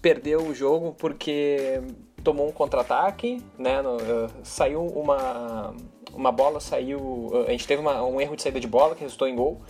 perdeu 0.00 0.46
o 0.46 0.54
jogo 0.54 0.94
porque 0.98 1.80
tomou 2.22 2.48
um 2.48 2.52
contra-ataque, 2.52 3.42
né, 3.58 3.82
no, 3.82 3.96
uh, 3.96 4.30
saiu 4.42 4.84
uma 4.86 5.74
uma 6.12 6.32
bola 6.32 6.60
saiu, 6.60 6.98
uh, 6.98 7.44
a 7.46 7.50
gente 7.50 7.66
teve 7.66 7.80
uma, 7.80 8.02
um 8.04 8.20
erro 8.20 8.36
de 8.36 8.42
saída 8.42 8.60
de 8.60 8.66
bola 8.66 8.94
que 8.94 9.02
resultou 9.02 9.28
em 9.28 9.34
gol. 9.34 9.60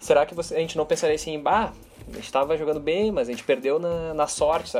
Será 0.00 0.26
que 0.26 0.34
você, 0.34 0.54
a 0.54 0.58
gente 0.58 0.76
não 0.76 0.84
pensaria 0.84 1.14
assim, 1.14 1.38
bah, 1.38 1.72
a 2.08 2.14
gente 2.14 2.24
estava 2.24 2.56
jogando 2.56 2.80
bem, 2.80 3.10
mas 3.10 3.28
a 3.28 3.32
gente 3.32 3.44
perdeu 3.44 3.78
na, 3.78 4.14
na 4.14 4.26
sorte, 4.26 4.72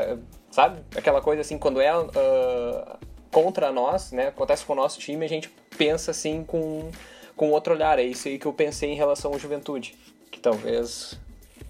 sabe? 0.50 0.80
Aquela 0.96 1.20
coisa 1.20 1.40
assim, 1.40 1.58
quando 1.58 1.80
é 1.80 1.96
uh, 1.96 2.98
contra 3.30 3.72
nós, 3.72 4.12
né? 4.12 4.28
Acontece 4.28 4.64
com 4.64 4.72
o 4.72 4.76
nosso 4.76 4.98
time, 4.98 5.24
a 5.24 5.28
gente 5.28 5.50
pensa 5.76 6.10
assim 6.10 6.44
com, 6.44 6.90
com 7.36 7.50
outro 7.50 7.74
olhar. 7.74 7.98
É 7.98 8.02
isso 8.04 8.28
aí 8.28 8.38
que 8.38 8.46
eu 8.46 8.52
pensei 8.52 8.90
em 8.90 8.96
relação 8.96 9.34
à 9.34 9.38
juventude. 9.38 9.94
Que 10.30 10.40
talvez 10.40 11.18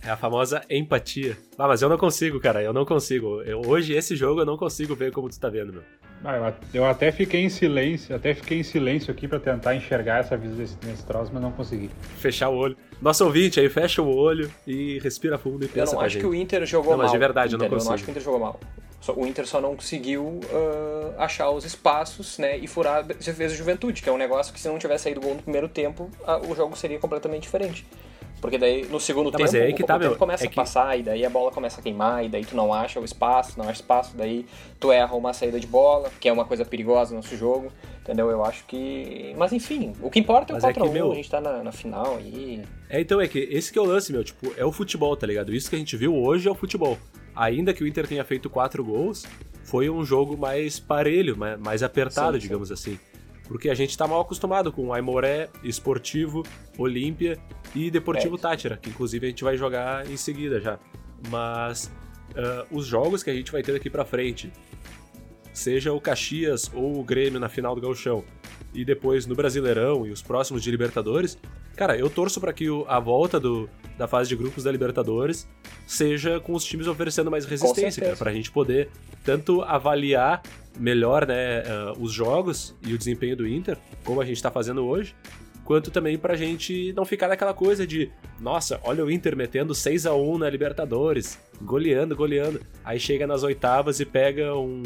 é 0.04 0.10
a 0.10 0.16
famosa 0.18 0.62
empatia. 0.68 1.36
Ah, 1.56 1.66
mas 1.66 1.80
eu 1.80 1.88
não 1.88 1.96
consigo, 1.96 2.38
cara. 2.38 2.62
Eu 2.62 2.74
não 2.74 2.84
consigo. 2.84 3.40
Eu, 3.42 3.62
hoje, 3.66 3.94
esse 3.94 4.14
jogo, 4.14 4.40
eu 4.40 4.44
não 4.44 4.58
consigo 4.58 4.94
ver 4.94 5.10
como 5.10 5.30
tu 5.30 5.40
tá 5.40 5.48
vendo, 5.48 5.72
meu. 5.72 5.82
Ah, 6.24 6.54
eu 6.72 6.86
até 6.86 7.12
fiquei 7.12 7.42
em 7.42 7.50
silêncio, 7.50 8.16
até 8.16 8.32
fiquei 8.32 8.58
em 8.58 8.62
silêncio 8.62 9.12
aqui 9.12 9.28
para 9.28 9.38
tentar 9.38 9.74
enxergar 9.74 10.20
essa 10.20 10.36
visão 10.36 10.56
desse, 10.56 10.74
desse 10.76 11.04
troço, 11.04 11.30
mas 11.34 11.42
não 11.42 11.52
consegui. 11.52 11.90
Fechar 12.16 12.48
o 12.48 12.56
olho. 12.56 12.76
Nosso 13.00 13.24
ouvinte 13.26 13.60
aí, 13.60 13.68
fecha 13.68 14.00
o 14.00 14.08
olho 14.08 14.50
e 14.66 14.98
respira 15.00 15.36
fundo 15.36 15.66
e 15.66 15.68
pensa 15.68 15.92
Eu 15.92 15.96
não 15.96 16.00
acho 16.00 16.14
gente. 16.14 16.22
que 16.22 16.26
o 16.26 16.34
Inter 16.34 16.64
jogou 16.64 16.92
não, 16.92 16.98
mal. 16.98 17.06
Mas 17.06 17.12
de 17.12 17.18
verdade, 17.18 17.52
eu 17.52 17.58
não 17.58 17.68
consigo. 17.68 17.82
Eu 17.82 17.86
não 17.86 17.94
acho 17.94 18.04
que 18.04 18.10
o 18.10 18.12
Inter 18.12 18.22
jogou 18.22 18.40
mal. 18.40 18.60
O 19.14 19.26
Inter 19.26 19.46
só 19.46 19.60
não 19.60 19.76
conseguiu 19.76 20.24
uh, 20.24 21.14
achar 21.18 21.50
os 21.50 21.64
espaços 21.66 22.38
né, 22.38 22.56
e 22.56 22.66
furar 22.66 22.96
a 22.96 23.02
defesa 23.02 23.54
juventude, 23.54 24.00
que 24.00 24.08
é 24.08 24.12
um 24.12 24.16
negócio 24.16 24.50
que 24.50 24.58
se 24.58 24.66
não 24.66 24.78
tivesse 24.78 25.04
saído 25.04 25.20
gol 25.20 25.34
no 25.34 25.42
primeiro 25.42 25.68
tempo, 25.68 26.10
a, 26.26 26.38
o 26.38 26.54
jogo 26.54 26.74
seria 26.74 26.98
completamente 26.98 27.42
diferente. 27.42 27.84
Porque 28.44 28.58
daí 28.58 28.84
no 28.84 29.00
segundo 29.00 29.30
tá, 29.30 29.38
tempo 29.38 29.56
é 29.56 29.72
que 29.72 29.82
o, 29.82 29.86
tá, 29.86 29.96
o 29.96 29.98
tempo 29.98 30.16
começa 30.16 30.44
é 30.44 30.48
a 30.48 30.50
passar 30.50 30.98
e 30.98 31.02
daí 31.02 31.24
a 31.24 31.30
bola 31.30 31.50
começa 31.50 31.80
a 31.80 31.82
queimar 31.82 32.22
e 32.26 32.28
daí 32.28 32.44
tu 32.44 32.54
não 32.54 32.74
acha 32.74 33.00
o 33.00 33.04
espaço, 33.04 33.56
não 33.56 33.64
acha 33.64 33.80
espaço, 33.80 34.14
daí 34.14 34.44
tu 34.78 34.92
erra 34.92 35.16
uma 35.16 35.32
saída 35.32 35.58
de 35.58 35.66
bola, 35.66 36.12
que 36.20 36.28
é 36.28 36.32
uma 36.32 36.44
coisa 36.44 36.62
perigosa 36.62 37.12
no 37.12 37.22
nosso 37.22 37.34
jogo, 37.38 37.72
entendeu? 38.02 38.28
Eu 38.28 38.44
acho 38.44 38.66
que... 38.66 39.34
Mas 39.38 39.50
enfim, 39.54 39.94
o 40.02 40.10
que 40.10 40.18
importa 40.20 40.52
é 40.52 40.56
o 40.58 40.60
4x1, 40.60 40.86
é 40.86 40.92
meu... 40.92 41.12
a 41.12 41.14
gente 41.14 41.30
tá 41.30 41.40
na, 41.40 41.64
na 41.64 41.72
final 41.72 42.20
e... 42.20 42.60
É, 42.90 43.00
então 43.00 43.18
é 43.18 43.26
que 43.26 43.38
esse 43.38 43.72
que 43.72 43.78
é 43.78 43.82
o 43.82 43.86
lance, 43.86 44.12
meu, 44.12 44.22
tipo, 44.22 44.52
é 44.58 44.64
o 44.66 44.70
futebol, 44.70 45.16
tá 45.16 45.26
ligado? 45.26 45.54
Isso 45.54 45.70
que 45.70 45.76
a 45.76 45.78
gente 45.78 45.96
viu 45.96 46.14
hoje 46.14 46.46
é 46.46 46.50
o 46.50 46.54
futebol. 46.54 46.98
Ainda 47.34 47.72
que 47.72 47.82
o 47.82 47.86
Inter 47.86 48.06
tenha 48.06 48.24
feito 48.24 48.50
quatro 48.50 48.84
gols, 48.84 49.24
foi 49.62 49.88
um 49.88 50.04
jogo 50.04 50.36
mais 50.36 50.78
parelho, 50.78 51.34
mais 51.34 51.82
apertado, 51.82 52.36
sim, 52.36 52.42
digamos 52.42 52.68
sim. 52.68 52.74
assim 52.74 52.98
porque 53.46 53.68
a 53.68 53.74
gente 53.74 53.90
está 53.90 54.06
mal 54.06 54.22
acostumado 54.22 54.72
com 54.72 54.92
Aimoré, 54.92 55.50
Esportivo, 55.62 56.42
Olímpia 56.78 57.38
e 57.74 57.90
Deportivo 57.90 58.36
é. 58.36 58.38
Tátira, 58.38 58.76
que 58.76 58.90
inclusive 58.90 59.26
a 59.26 59.30
gente 59.30 59.44
vai 59.44 59.56
jogar 59.56 60.08
em 60.10 60.16
seguida 60.16 60.60
já. 60.60 60.78
Mas 61.28 61.90
uh, 62.30 62.66
os 62.76 62.86
jogos 62.86 63.22
que 63.22 63.30
a 63.30 63.34
gente 63.34 63.50
vai 63.50 63.62
ter 63.62 63.72
daqui 63.72 63.90
para 63.90 64.04
frente, 64.04 64.52
seja 65.52 65.92
o 65.92 66.00
Caxias 66.00 66.70
ou 66.72 67.00
o 67.00 67.04
Grêmio 67.04 67.40
na 67.40 67.48
final 67.48 67.74
do 67.74 67.80
Gauchão, 67.80 68.24
e 68.74 68.84
depois 68.84 69.24
no 69.26 69.34
Brasileirão 69.34 70.06
e 70.06 70.10
os 70.10 70.20
próximos 70.20 70.62
de 70.62 70.70
Libertadores, 70.70 71.38
cara, 71.76 71.96
eu 71.96 72.10
torço 72.10 72.40
para 72.40 72.52
que 72.52 72.66
a 72.88 72.98
volta 72.98 73.38
do, 73.38 73.70
da 73.96 74.08
fase 74.08 74.28
de 74.28 74.36
grupos 74.36 74.64
da 74.64 74.72
Libertadores 74.72 75.48
seja 75.86 76.40
com 76.40 76.54
os 76.54 76.64
times 76.64 76.86
oferecendo 76.86 77.30
mais 77.30 77.44
resistência, 77.44 78.02
cara, 78.02 78.16
pra 78.16 78.32
gente 78.32 78.50
poder 78.50 78.90
tanto 79.24 79.62
avaliar 79.62 80.42
melhor 80.78 81.26
né, 81.26 81.62
uh, 81.62 82.02
os 82.02 82.12
jogos 82.12 82.74
e 82.84 82.92
o 82.92 82.98
desempenho 82.98 83.36
do 83.36 83.46
Inter, 83.46 83.78
como 84.04 84.20
a 84.20 84.24
gente 84.24 84.36
está 84.36 84.50
fazendo 84.50 84.84
hoje, 84.84 85.14
quanto 85.64 85.90
também 85.90 86.18
pra 86.18 86.36
gente 86.36 86.92
não 86.92 87.04
ficar 87.04 87.28
naquela 87.28 87.54
coisa 87.54 87.86
de, 87.86 88.10
nossa, 88.40 88.78
olha 88.84 89.04
o 89.04 89.10
Inter 89.10 89.36
metendo 89.36 89.74
6 89.74 90.06
a 90.06 90.14
1 90.14 90.38
na 90.38 90.50
Libertadores, 90.50 91.38
goleando, 91.60 92.14
goleando. 92.14 92.60
Aí 92.84 93.00
chega 93.00 93.26
nas 93.26 93.42
oitavas 93.42 94.00
e 94.00 94.04
pega 94.04 94.54
um, 94.56 94.82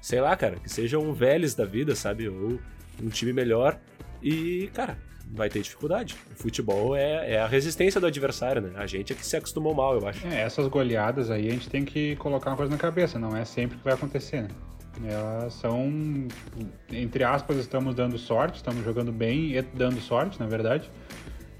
sei 0.00 0.20
lá, 0.20 0.36
cara, 0.36 0.56
que 0.56 0.70
seja 0.70 0.98
um 0.98 1.12
Vélez 1.12 1.54
da 1.54 1.64
vida, 1.64 1.94
sabe? 1.94 2.28
Ou 2.28 2.58
um 3.02 3.08
time 3.08 3.32
melhor. 3.32 3.78
E, 4.22 4.70
cara, 4.72 4.98
vai 5.32 5.48
ter 5.48 5.60
dificuldade. 5.62 6.16
O 6.32 6.34
futebol 6.34 6.96
é, 6.96 7.32
é, 7.32 7.40
a 7.40 7.46
resistência 7.46 8.00
do 8.00 8.06
adversário, 8.06 8.62
né? 8.62 8.72
A 8.76 8.86
gente 8.86 9.12
é 9.12 9.16
que 9.16 9.26
se 9.26 9.36
acostumou 9.36 9.74
mal, 9.74 9.98
eu 9.98 10.06
acho. 10.06 10.26
É, 10.26 10.40
essas 10.42 10.66
goleadas 10.68 11.30
aí 11.30 11.48
a 11.48 11.52
gente 11.52 11.68
tem 11.68 11.84
que 11.84 12.16
colocar 12.16 12.50
uma 12.50 12.56
coisa 12.56 12.72
na 12.72 12.78
cabeça, 12.78 13.18
não 13.18 13.36
é 13.36 13.44
sempre 13.44 13.78
que 13.78 13.84
vai 13.84 13.94
acontecer, 13.94 14.42
né? 14.42 14.48
Elas 15.04 15.54
são, 15.54 16.28
entre 16.92 17.24
aspas, 17.24 17.56
estamos 17.56 17.94
dando 17.94 18.18
sorte, 18.18 18.56
estamos 18.56 18.84
jogando 18.84 19.12
bem 19.12 19.56
e 19.56 19.62
dando 19.62 20.00
sorte, 20.00 20.38
na 20.38 20.46
verdade, 20.46 20.90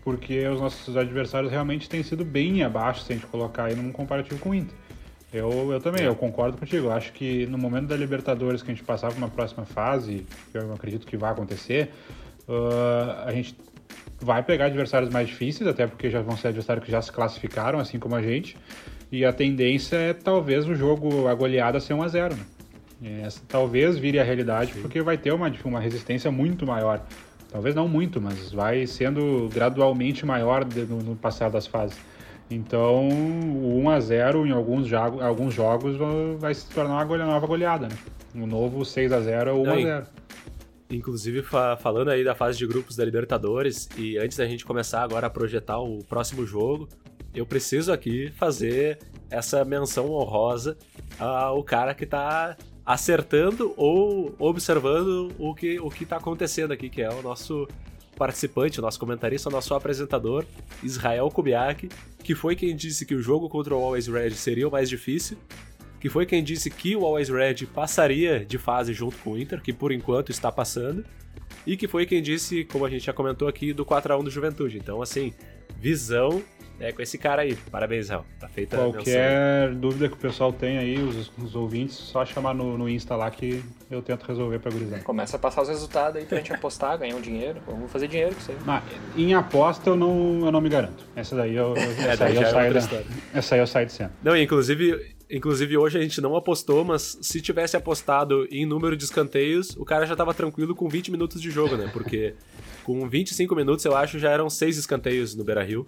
porque 0.04 0.46
os 0.48 0.60
nossos 0.60 0.96
adversários 0.96 1.50
realmente 1.50 1.88
têm 1.88 2.02
sido 2.02 2.24
bem 2.24 2.62
abaixo 2.62 3.02
se 3.02 3.12
a 3.12 3.16
gente 3.16 3.26
colocar 3.26 3.64
aí 3.64 3.74
num 3.74 3.92
comparativo 3.92 4.38
com 4.40 4.50
o 4.50 4.54
Inter. 4.54 4.76
Eu, 5.32 5.72
eu 5.72 5.80
também, 5.80 6.04
eu 6.04 6.14
concordo 6.16 6.58
contigo. 6.58 6.88
Eu 6.88 6.92
acho 6.92 7.12
que 7.12 7.46
no 7.46 7.56
momento 7.56 7.86
da 7.86 7.96
Libertadores 7.96 8.62
que 8.62 8.70
a 8.70 8.74
gente 8.74 8.84
passar 8.84 9.08
para 9.08 9.18
uma 9.18 9.28
próxima 9.28 9.64
fase, 9.64 10.26
que 10.50 10.58
eu 10.58 10.72
acredito 10.72 11.06
que 11.06 11.16
vai 11.16 11.30
acontecer, 11.30 11.90
uh, 12.48 13.24
a 13.24 13.32
gente 13.32 13.56
vai 14.20 14.42
pegar 14.42 14.66
adversários 14.66 15.10
mais 15.10 15.28
difíceis, 15.28 15.68
até 15.68 15.86
porque 15.86 16.10
já 16.10 16.20
vão 16.20 16.36
ser 16.36 16.48
adversários 16.48 16.84
que 16.84 16.90
já 16.90 17.00
se 17.00 17.12
classificaram, 17.12 17.78
assim 17.78 17.98
como 17.98 18.16
a 18.16 18.22
gente. 18.22 18.56
E 19.12 19.24
a 19.24 19.32
tendência 19.32 19.96
é 19.96 20.12
talvez 20.12 20.66
o 20.68 20.74
jogo, 20.74 21.28
a 21.28 21.34
goleada 21.34 21.78
ser 21.80 21.94
1 21.94 22.02
a 22.02 22.08
0 22.08 22.36
né? 22.36 22.42
Essa 23.02 23.40
talvez 23.48 23.96
vire 23.96 24.18
a 24.18 24.24
realidade, 24.24 24.74
porque 24.80 25.00
vai 25.00 25.16
ter 25.16 25.32
uma, 25.32 25.50
uma 25.64 25.80
resistência 25.80 26.30
muito 26.30 26.66
maior 26.66 27.02
Talvez 27.50 27.74
não 27.74 27.88
muito, 27.88 28.20
mas 28.20 28.52
vai 28.52 28.86
sendo 28.86 29.48
gradualmente 29.52 30.24
maior 30.24 30.64
no, 30.64 31.16
passar 31.16 31.50
das 31.50 31.66
fases. 31.66 31.98
Então, 32.48 33.08
o 33.08 33.80
1 33.80 33.90
a 33.90 34.00
0 34.00 34.46
em 34.46 34.52
alguns, 34.52 34.86
jogo, 34.86 35.20
alguns 35.20 35.54
jogos 35.54 35.96
vai 36.38 36.54
se 36.54 36.68
tornar 36.70 37.04
uma 37.04 37.18
nova 37.18 37.46
goleada, 37.46 37.88
né? 37.88 37.96
O 38.34 38.46
novo 38.46 38.84
6 38.84 39.12
a 39.12 39.20
0 39.20 39.50
é 39.50 39.52
o 39.52 39.62
1 39.62 39.70
a 39.70 39.82
0. 39.82 40.06
Inclusive, 40.90 41.42
fa 41.42 41.76
falando 41.76 42.10
aí 42.10 42.24
da 42.24 42.34
fase 42.34 42.58
de 42.58 42.66
grupos 42.66 42.96
da 42.96 43.04
Libertadores, 43.04 43.88
e 43.96 44.16
antes 44.16 44.36
da 44.36 44.46
gente 44.46 44.64
começar 44.64 45.02
agora 45.02 45.26
a 45.26 45.30
projetar 45.30 45.80
o 45.80 45.98
próximo 46.04 46.46
jogo, 46.46 46.88
eu 47.34 47.46
preciso 47.46 47.92
aqui 47.92 48.30
fazer 48.32 48.98
essa 49.28 49.64
menção 49.64 50.10
honrosa 50.10 50.76
ao 51.18 51.62
cara 51.62 51.94
que 51.94 52.06
tá 52.06 52.56
acertando 52.92 53.72
ou 53.76 54.34
observando 54.36 55.32
o 55.38 55.54
que 55.54 55.78
o 55.78 55.88
que 55.88 56.04
tá 56.04 56.16
acontecendo 56.16 56.72
aqui, 56.72 56.90
que 56.90 57.00
é 57.00 57.08
o 57.08 57.22
nosso 57.22 57.68
participante, 58.16 58.80
o 58.80 58.82
nosso 58.82 58.98
comentarista, 58.98 59.48
o 59.48 59.52
nosso 59.52 59.72
apresentador, 59.74 60.44
Israel 60.82 61.28
Kubiak, 61.30 61.88
que 62.22 62.34
foi 62.34 62.56
quem 62.56 62.74
disse 62.74 63.06
que 63.06 63.14
o 63.14 63.22
jogo 63.22 63.48
contra 63.48 63.74
o 63.76 63.78
Always 63.78 64.08
Red 64.08 64.32
seria 64.32 64.66
o 64.66 64.72
mais 64.72 64.88
difícil, 64.88 65.38
que 66.00 66.08
foi 66.08 66.26
quem 66.26 66.42
disse 66.42 66.68
que 66.68 66.96
o 66.96 67.04
Always 67.04 67.28
Red 67.28 67.66
passaria 67.72 68.44
de 68.44 68.58
fase 68.58 68.92
junto 68.92 69.16
com 69.18 69.32
o 69.32 69.38
Inter, 69.38 69.62
que 69.62 69.72
por 69.72 69.92
enquanto 69.92 70.30
está 70.30 70.50
passando, 70.50 71.04
e 71.64 71.76
que 71.76 71.86
foi 71.86 72.06
quem 72.06 72.20
disse, 72.20 72.64
como 72.64 72.84
a 72.84 72.90
gente 72.90 73.06
já 73.06 73.12
comentou 73.12 73.46
aqui, 73.46 73.72
do 73.72 73.84
4 73.84 74.12
a 74.12 74.18
1 74.18 74.24
do 74.24 74.30
Juventude. 74.30 74.78
Então, 74.78 75.00
assim, 75.00 75.32
visão 75.78 76.42
é 76.80 76.92
com 76.92 77.02
esse 77.02 77.18
cara 77.18 77.42
aí. 77.42 77.54
Parabéns, 77.70 78.08
Raul. 78.08 78.24
Tá 78.40 78.48
feita 78.48 78.76
Qualquer 78.76 79.74
dúvida 79.74 80.08
que 80.08 80.14
o 80.14 80.18
pessoal 80.18 80.52
tem 80.52 80.78
aí, 80.78 80.98
os, 80.98 81.30
os 81.38 81.54
ouvintes, 81.54 81.94
só 81.94 82.24
chamar 82.24 82.54
no, 82.54 82.76
no, 82.78 82.88
Insta 82.88 83.14
lá 83.14 83.30
que 83.30 83.62
eu 83.90 84.00
tento 84.00 84.24
resolver 84.24 84.58
pra 84.58 84.72
gurizar. 84.72 85.02
Começa 85.02 85.36
a 85.36 85.38
passar 85.38 85.62
os 85.62 85.68
resultados 85.68 86.16
aí 86.16 86.24
pra 86.24 86.38
gente 86.38 86.52
apostar, 86.52 86.98
ganhar 86.98 87.14
um 87.14 87.20
dinheiro. 87.20 87.60
Vamos 87.66 87.92
fazer 87.92 88.08
dinheiro 88.08 88.34
com 88.34 88.40
isso 88.40 88.50
aí. 88.50 88.56
Ah, 88.66 88.82
em 89.16 89.34
aposta 89.34 89.90
eu 89.90 89.96
não, 89.96 90.46
eu 90.46 90.50
não 90.50 90.60
me 90.60 90.70
garanto. 90.70 91.04
Essa 91.14 91.36
daí 91.36 91.54
eu, 91.54 91.74
eu, 91.76 91.82
é, 92.08 92.12
essa, 92.12 92.24
aí 92.24 92.36
eu 92.36 92.42
é 92.42 92.50
saio 92.50 92.74
da, 92.74 93.02
essa 93.34 93.54
aí 93.54 93.60
eu 93.60 93.66
saio 93.66 93.86
de 93.86 93.92
cena. 93.92 94.12
Não, 94.22 94.36
inclusive, 94.36 95.14
Inclusive, 95.32 95.76
hoje 95.76 95.96
a 95.96 96.02
gente 96.02 96.20
não 96.20 96.34
apostou, 96.34 96.84
mas 96.84 97.16
se 97.22 97.40
tivesse 97.40 97.76
apostado 97.76 98.48
em 98.50 98.66
número 98.66 98.96
de 98.96 99.04
escanteios, 99.04 99.76
o 99.76 99.84
cara 99.84 100.04
já 100.04 100.16
tava 100.16 100.34
tranquilo 100.34 100.74
com 100.74 100.88
20 100.88 101.12
minutos 101.12 101.40
de 101.40 101.52
jogo, 101.52 101.76
né? 101.76 101.88
Porque 101.92 102.34
com 102.82 103.08
25 103.08 103.54
minutos, 103.54 103.84
eu 103.84 103.96
acho, 103.96 104.18
já 104.18 104.30
eram 104.30 104.50
seis 104.50 104.76
escanteios 104.76 105.36
no 105.36 105.44
Beira 105.44 105.62
Rio. 105.62 105.86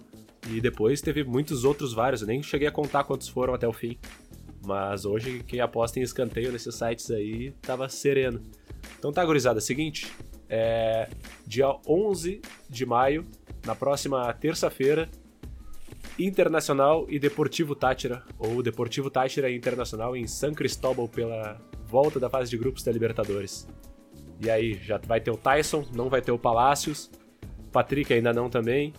E 0.49 0.59
depois 0.59 1.01
teve 1.01 1.23
muitos 1.23 1.63
outros 1.63 1.93
vários, 1.93 2.21
eu 2.21 2.27
nem 2.27 2.43
cheguei 2.43 2.67
a 2.67 2.71
contar 2.71 3.03
quantos 3.03 3.27
foram 3.27 3.53
até 3.53 3.67
o 3.67 3.73
fim. 3.73 3.97
Mas 4.65 5.05
hoje, 5.05 5.43
quem 5.45 5.59
aposta 5.59 5.99
em 5.99 6.03
escanteio 6.03 6.51
nesses 6.51 6.75
sites 6.75 7.11
aí, 7.11 7.51
tava 7.61 7.87
sereno. 7.89 8.41
Então 8.97 9.11
tá, 9.11 9.23
gurizada, 9.23 9.59
seguinte, 9.59 10.11
é 10.49 11.09
dia 11.45 11.67
11 11.87 12.41
de 12.69 12.85
maio, 12.85 13.25
na 13.65 13.75
próxima 13.75 14.31
terça-feira, 14.33 15.09
Internacional 16.17 17.05
e 17.09 17.17
Deportivo 17.17 17.75
Tátira, 17.75 18.23
ou 18.37 18.61
Deportivo 18.61 19.09
Tátira 19.09 19.51
Internacional 19.51 20.15
em 20.15 20.27
San 20.27 20.53
Cristóbal 20.53 21.07
pela 21.07 21.59
volta 21.85 22.19
da 22.19 22.29
fase 22.29 22.49
de 22.49 22.57
grupos 22.57 22.83
da 22.83 22.91
Libertadores. 22.91 23.67
E 24.39 24.49
aí, 24.49 24.73
já 24.75 24.97
vai 24.97 25.19
ter 25.19 25.31
o 25.31 25.37
Tyson, 25.37 25.85
não 25.93 26.09
vai 26.09 26.21
ter 26.21 26.31
o 26.31 26.39
Palácios, 26.39 27.09
Patrick 27.71 28.13
ainda 28.13 28.31
não 28.31 28.49
também, 28.49 28.93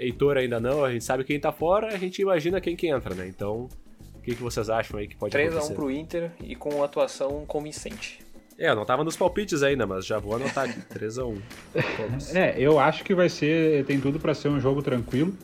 Heitor 0.00 0.38
ainda 0.38 0.58
não, 0.58 0.84
a 0.84 0.90
gente 0.90 1.04
sabe 1.04 1.24
quem 1.24 1.38
tá 1.38 1.52
fora, 1.52 1.88
a 1.88 1.98
gente 1.98 2.22
imagina 2.22 2.60
quem 2.60 2.74
que 2.74 2.88
entra, 2.88 3.14
né? 3.14 3.28
Então, 3.28 3.68
o 4.14 4.22
que, 4.22 4.34
que 4.34 4.42
vocês 4.42 4.70
acham 4.70 4.98
aí 4.98 5.06
que 5.06 5.16
pode 5.16 5.32
3 5.32 5.50
acontecer? 5.50 5.72
3x1 5.72 5.76
pro 5.76 5.90
Inter 5.90 6.32
e 6.42 6.56
com 6.56 6.82
atuação 6.82 7.44
convincente. 7.46 8.20
É, 8.58 8.70
eu 8.70 8.76
não 8.76 8.84
tava 8.84 9.04
nos 9.04 9.16
palpites 9.16 9.62
ainda, 9.62 9.86
mas 9.86 10.04
já 10.04 10.18
vou 10.18 10.36
anotar 10.36 10.68
3x1. 10.94 11.38
é, 12.34 12.54
eu 12.58 12.78
acho 12.78 13.04
que 13.04 13.14
vai 13.14 13.28
ser, 13.28 13.84
tem 13.84 14.00
tudo 14.00 14.18
para 14.18 14.34
ser 14.34 14.48
um 14.48 14.60
jogo 14.60 14.82
tranquilo. 14.82 15.34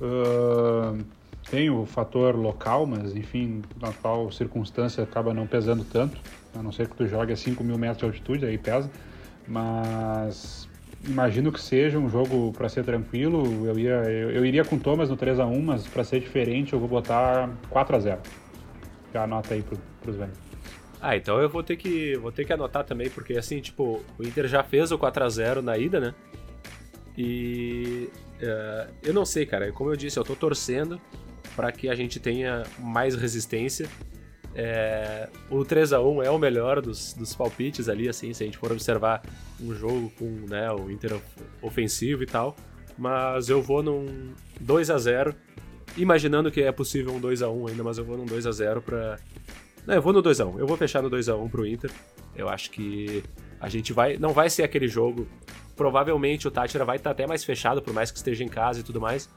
Uh, 0.00 1.04
tem 1.50 1.70
o 1.70 1.84
fator 1.84 2.36
local, 2.36 2.86
mas 2.86 3.14
enfim, 3.14 3.62
na 3.80 3.92
qual 3.92 4.30
circunstância 4.30 5.04
acaba 5.04 5.34
não 5.34 5.46
pesando 5.46 5.84
tanto, 5.84 6.20
a 6.54 6.62
não 6.62 6.72
ser 6.72 6.88
que 6.88 6.96
tu 6.96 7.06
jogue 7.06 7.32
a 7.32 7.36
5 7.36 7.62
mil 7.62 7.78
metros 7.78 7.98
de 7.98 8.04
altitude, 8.06 8.46
aí 8.46 8.58
pesa. 8.58 8.90
Mas 9.46 10.68
imagino 11.06 11.52
que 11.52 11.60
seja 11.60 11.98
um 11.98 12.08
jogo 12.08 12.52
para 12.52 12.68
ser 12.68 12.84
tranquilo. 12.84 13.66
Eu, 13.66 13.78
ia, 13.78 14.02
eu, 14.10 14.30
eu, 14.30 14.46
iria 14.46 14.64
com 14.64 14.78
Thomas 14.78 15.10
no 15.10 15.16
3 15.16 15.40
a 15.40 15.46
1 15.46 15.62
mas 15.62 15.86
para 15.86 16.04
ser 16.04 16.20
diferente 16.20 16.72
eu 16.72 16.78
vou 16.78 16.88
botar 16.88 17.50
4 17.70 17.96
a 17.96 18.00
0 18.00 18.20
Já 19.12 19.24
anota 19.24 19.54
aí 19.54 19.62
pro, 19.62 19.78
pros 20.00 20.16
velhos. 20.16 20.38
Ah, 21.00 21.16
então 21.16 21.38
eu 21.38 21.48
vou 21.48 21.62
ter 21.62 21.76
que 21.76 22.16
vou 22.16 22.32
ter 22.32 22.44
que 22.46 22.52
anotar 22.52 22.84
também, 22.84 23.10
porque 23.10 23.34
assim, 23.34 23.60
tipo, 23.60 24.02
o 24.18 24.22
Inter 24.22 24.48
já 24.48 24.62
fez 24.62 24.90
o 24.90 24.98
4 24.98 25.24
a 25.24 25.28
0 25.28 25.62
na 25.62 25.76
ida, 25.76 26.00
né? 26.00 26.14
E 27.16 28.08
uh, 28.40 28.92
eu 29.02 29.12
não 29.12 29.24
sei, 29.24 29.44
cara. 29.46 29.70
Como 29.72 29.90
eu 29.90 29.96
disse, 29.96 30.18
eu 30.18 30.24
tô 30.24 30.34
torcendo 30.34 31.00
para 31.54 31.70
que 31.70 31.88
a 31.88 31.94
gente 31.94 32.18
tenha 32.18 32.64
mais 32.78 33.14
resistência 33.14 33.88
é, 34.54 35.28
o 35.50 35.64
3 35.64 35.92
a 35.92 36.00
1 36.00 36.22
é 36.22 36.30
o 36.30 36.38
melhor 36.38 36.80
dos, 36.80 37.12
dos 37.12 37.34
palpites 37.34 37.88
ali, 37.88 38.08
assim, 38.08 38.32
se 38.32 38.42
a 38.42 38.46
gente 38.46 38.58
for 38.58 38.70
observar 38.70 39.22
um 39.60 39.74
jogo 39.74 40.12
com 40.18 40.26
né, 40.48 40.70
o 40.70 40.90
Inter 40.90 41.18
ofensivo 41.60 42.22
e 42.22 42.26
tal. 42.26 42.56
Mas 42.96 43.48
eu 43.48 43.60
vou 43.60 43.82
num 43.82 44.32
2 44.60 44.90
a 44.90 44.98
0 44.98 45.34
imaginando 45.96 46.50
que 46.50 46.62
é 46.62 46.70
possível 46.70 47.12
um 47.12 47.20
2 47.20 47.42
a 47.42 47.50
1 47.50 47.68
ainda, 47.68 47.82
mas 47.82 47.98
eu 47.98 48.04
vou 48.04 48.16
num 48.16 48.24
2 48.24 48.46
a 48.46 48.52
0 48.52 48.82
para 48.82 49.18
Não, 49.86 49.94
eu 49.94 50.02
vou 50.02 50.12
no 50.12 50.22
2 50.22 50.40
a 50.40 50.46
1 50.46 50.58
Eu 50.60 50.66
vou 50.66 50.76
fechar 50.76 51.02
no 51.02 51.10
2 51.10 51.28
a 51.28 51.36
1 51.36 51.48
pro 51.48 51.66
Inter. 51.66 51.90
Eu 52.36 52.48
acho 52.48 52.70
que 52.70 53.22
a 53.60 53.68
gente 53.68 53.92
vai. 53.92 54.16
Não 54.16 54.32
vai 54.32 54.48
ser 54.48 54.62
aquele 54.62 54.86
jogo. 54.86 55.26
Provavelmente 55.76 56.46
o 56.46 56.50
Tátira 56.50 56.84
vai 56.84 56.96
estar 56.96 57.10
até 57.10 57.26
mais 57.26 57.42
fechado, 57.42 57.82
por 57.82 57.92
mais 57.92 58.10
que 58.12 58.16
esteja 58.16 58.44
em 58.44 58.48
casa 58.48 58.80
e 58.80 58.82
tudo 58.84 59.00
mais. 59.00 59.28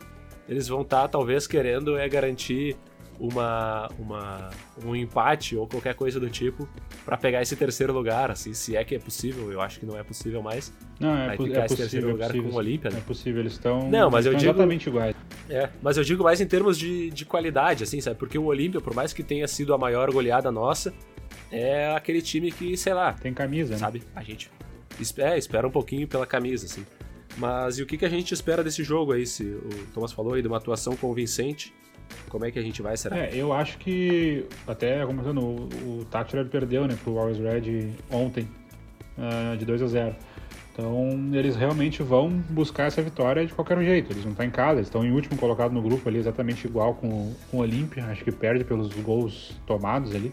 Eles 0.48 0.68
vão 0.68 0.82
estar, 0.82 1.08
talvez, 1.08 1.48
querendo 1.48 1.98
é 1.98 2.08
garantir 2.08 2.78
uma, 3.20 3.90
uma, 3.98 4.50
um 4.86 4.96
empate 4.96 5.56
ou 5.56 5.68
qualquer 5.68 5.96
coisa 5.96 6.20
do 6.20 6.30
tipo 6.30 6.68
para 7.04 7.18
pegar 7.18 7.42
esse 7.42 7.56
terceiro 7.56 7.94
lugar, 7.94 8.30
assim, 8.30 8.54
se 8.54 8.76
é 8.76 8.84
que 8.84 8.96
é 8.96 9.00
possível, 9.00 9.52
eu 9.52 9.62
acho 9.62 9.80
que 9.80 9.86
não 9.86 9.98
é 9.98 10.04
possível 10.04 10.42
mais. 10.42 10.74
Não, 11.00 11.16
é, 11.16 11.28
vai 11.28 11.38
ficar 11.38 11.62
é 11.62 11.66
esse 11.66 11.76
possível, 11.76 11.78
terceiro 11.78 12.12
lugar 12.12 12.32
com 12.34 12.56
o 12.56 12.56
Olímpia, 12.56 12.90
né? 12.92 12.98
É 12.98 13.02
possível, 13.02 13.42
eles 13.42 13.54
estão 13.54 13.90
não, 13.90 14.10
mas 14.10 14.26
eu 14.26 14.34
digo, 14.34 14.52
exatamente 14.52 14.88
iguais. 14.88 15.16
É, 15.50 15.70
mas 15.82 15.98
eu 15.98 16.04
digo 16.04 16.24
mais 16.24 16.42
em 16.42 16.48
termos 16.48 16.78
de, 16.78 17.10
de 17.10 17.26
qualidade, 17.26 17.84
assim, 17.84 18.00
sabe? 18.02 18.18
Porque 18.18 18.38
o 18.38 18.46
Olímpia, 18.46 18.82
por 18.82 18.94
mais 18.94 19.14
que 19.14 19.24
tenha 19.24 19.48
sido 19.48 19.74
a 19.74 19.78
maior 19.78 20.12
goleada 20.12 20.52
nossa, 20.52 20.94
é 21.52 21.94
aquele 21.96 22.22
time 22.22 22.52
que, 22.52 22.76
sei 22.76 22.94
lá... 22.94 23.14
Tem 23.14 23.34
camisa, 23.34 23.74
né? 23.74 23.78
Sabe? 23.78 24.04
A 24.16 24.22
gente 24.22 24.52
é, 25.18 25.38
espera 25.38 25.68
um 25.68 25.72
pouquinho 25.72 26.08
pela 26.08 26.26
camisa, 26.26 26.66
assim. 26.66 26.86
Mas 27.38 27.78
e 27.78 27.84
o 27.84 27.86
que, 27.86 27.98
que 27.98 28.06
a 28.06 28.10
gente 28.10 28.34
espera 28.34 28.64
desse 28.64 28.84
jogo 28.84 29.14
aí? 29.14 29.26
Se 29.26 29.44
o 29.44 29.70
Thomas 29.94 30.12
falou 30.12 30.34
aí 30.34 30.42
de 30.42 30.48
uma 30.48 30.58
atuação 30.58 30.96
convincente, 30.96 31.74
como 32.30 32.46
é 32.46 32.52
que 32.52 32.60
a 32.60 32.62
gente 32.62 32.82
vai, 32.82 32.96
será? 32.98 33.18
É, 33.18 33.32
eu 33.34 33.54
acho 33.54 33.78
que, 33.78 34.46
até 34.68 35.06
começando, 35.06 35.40
o, 35.40 36.02
o 36.02 36.06
Tátira 36.06 36.44
perdeu, 36.46 36.88
né, 36.88 36.98
pro 37.04 37.18
Always 37.18 37.38
Red 37.40 37.94
ontem, 38.12 38.48
uh, 39.18 39.58
de 39.58 39.66
2 39.66 39.82
a 39.82 39.88
0 39.88 40.16
então 40.78 41.10
eles 41.34 41.56
realmente 41.56 42.04
vão 42.04 42.30
buscar 42.30 42.84
essa 42.84 43.02
vitória 43.02 43.44
de 43.44 43.52
qualquer 43.52 43.84
jeito. 43.84 44.14
Eles 44.14 44.24
não 44.24 44.32
estão 44.32 44.46
em 44.46 44.52
casa, 44.52 44.74
eles 44.74 44.88
estão 44.88 45.04
em 45.04 45.12
último 45.12 45.36
colocado 45.36 45.72
no 45.72 45.82
grupo 45.82 46.08
ali, 46.08 46.20
exatamente 46.20 46.68
igual 46.68 46.94
com, 46.94 47.34
com 47.50 47.58
o 47.58 47.62
Olímpia. 47.62 48.06
Acho 48.06 48.24
que 48.24 48.32
perde 48.32 48.64
pelos 48.64 48.94
gols 48.94 49.60
tomados 49.66 50.14
ali. 50.14 50.32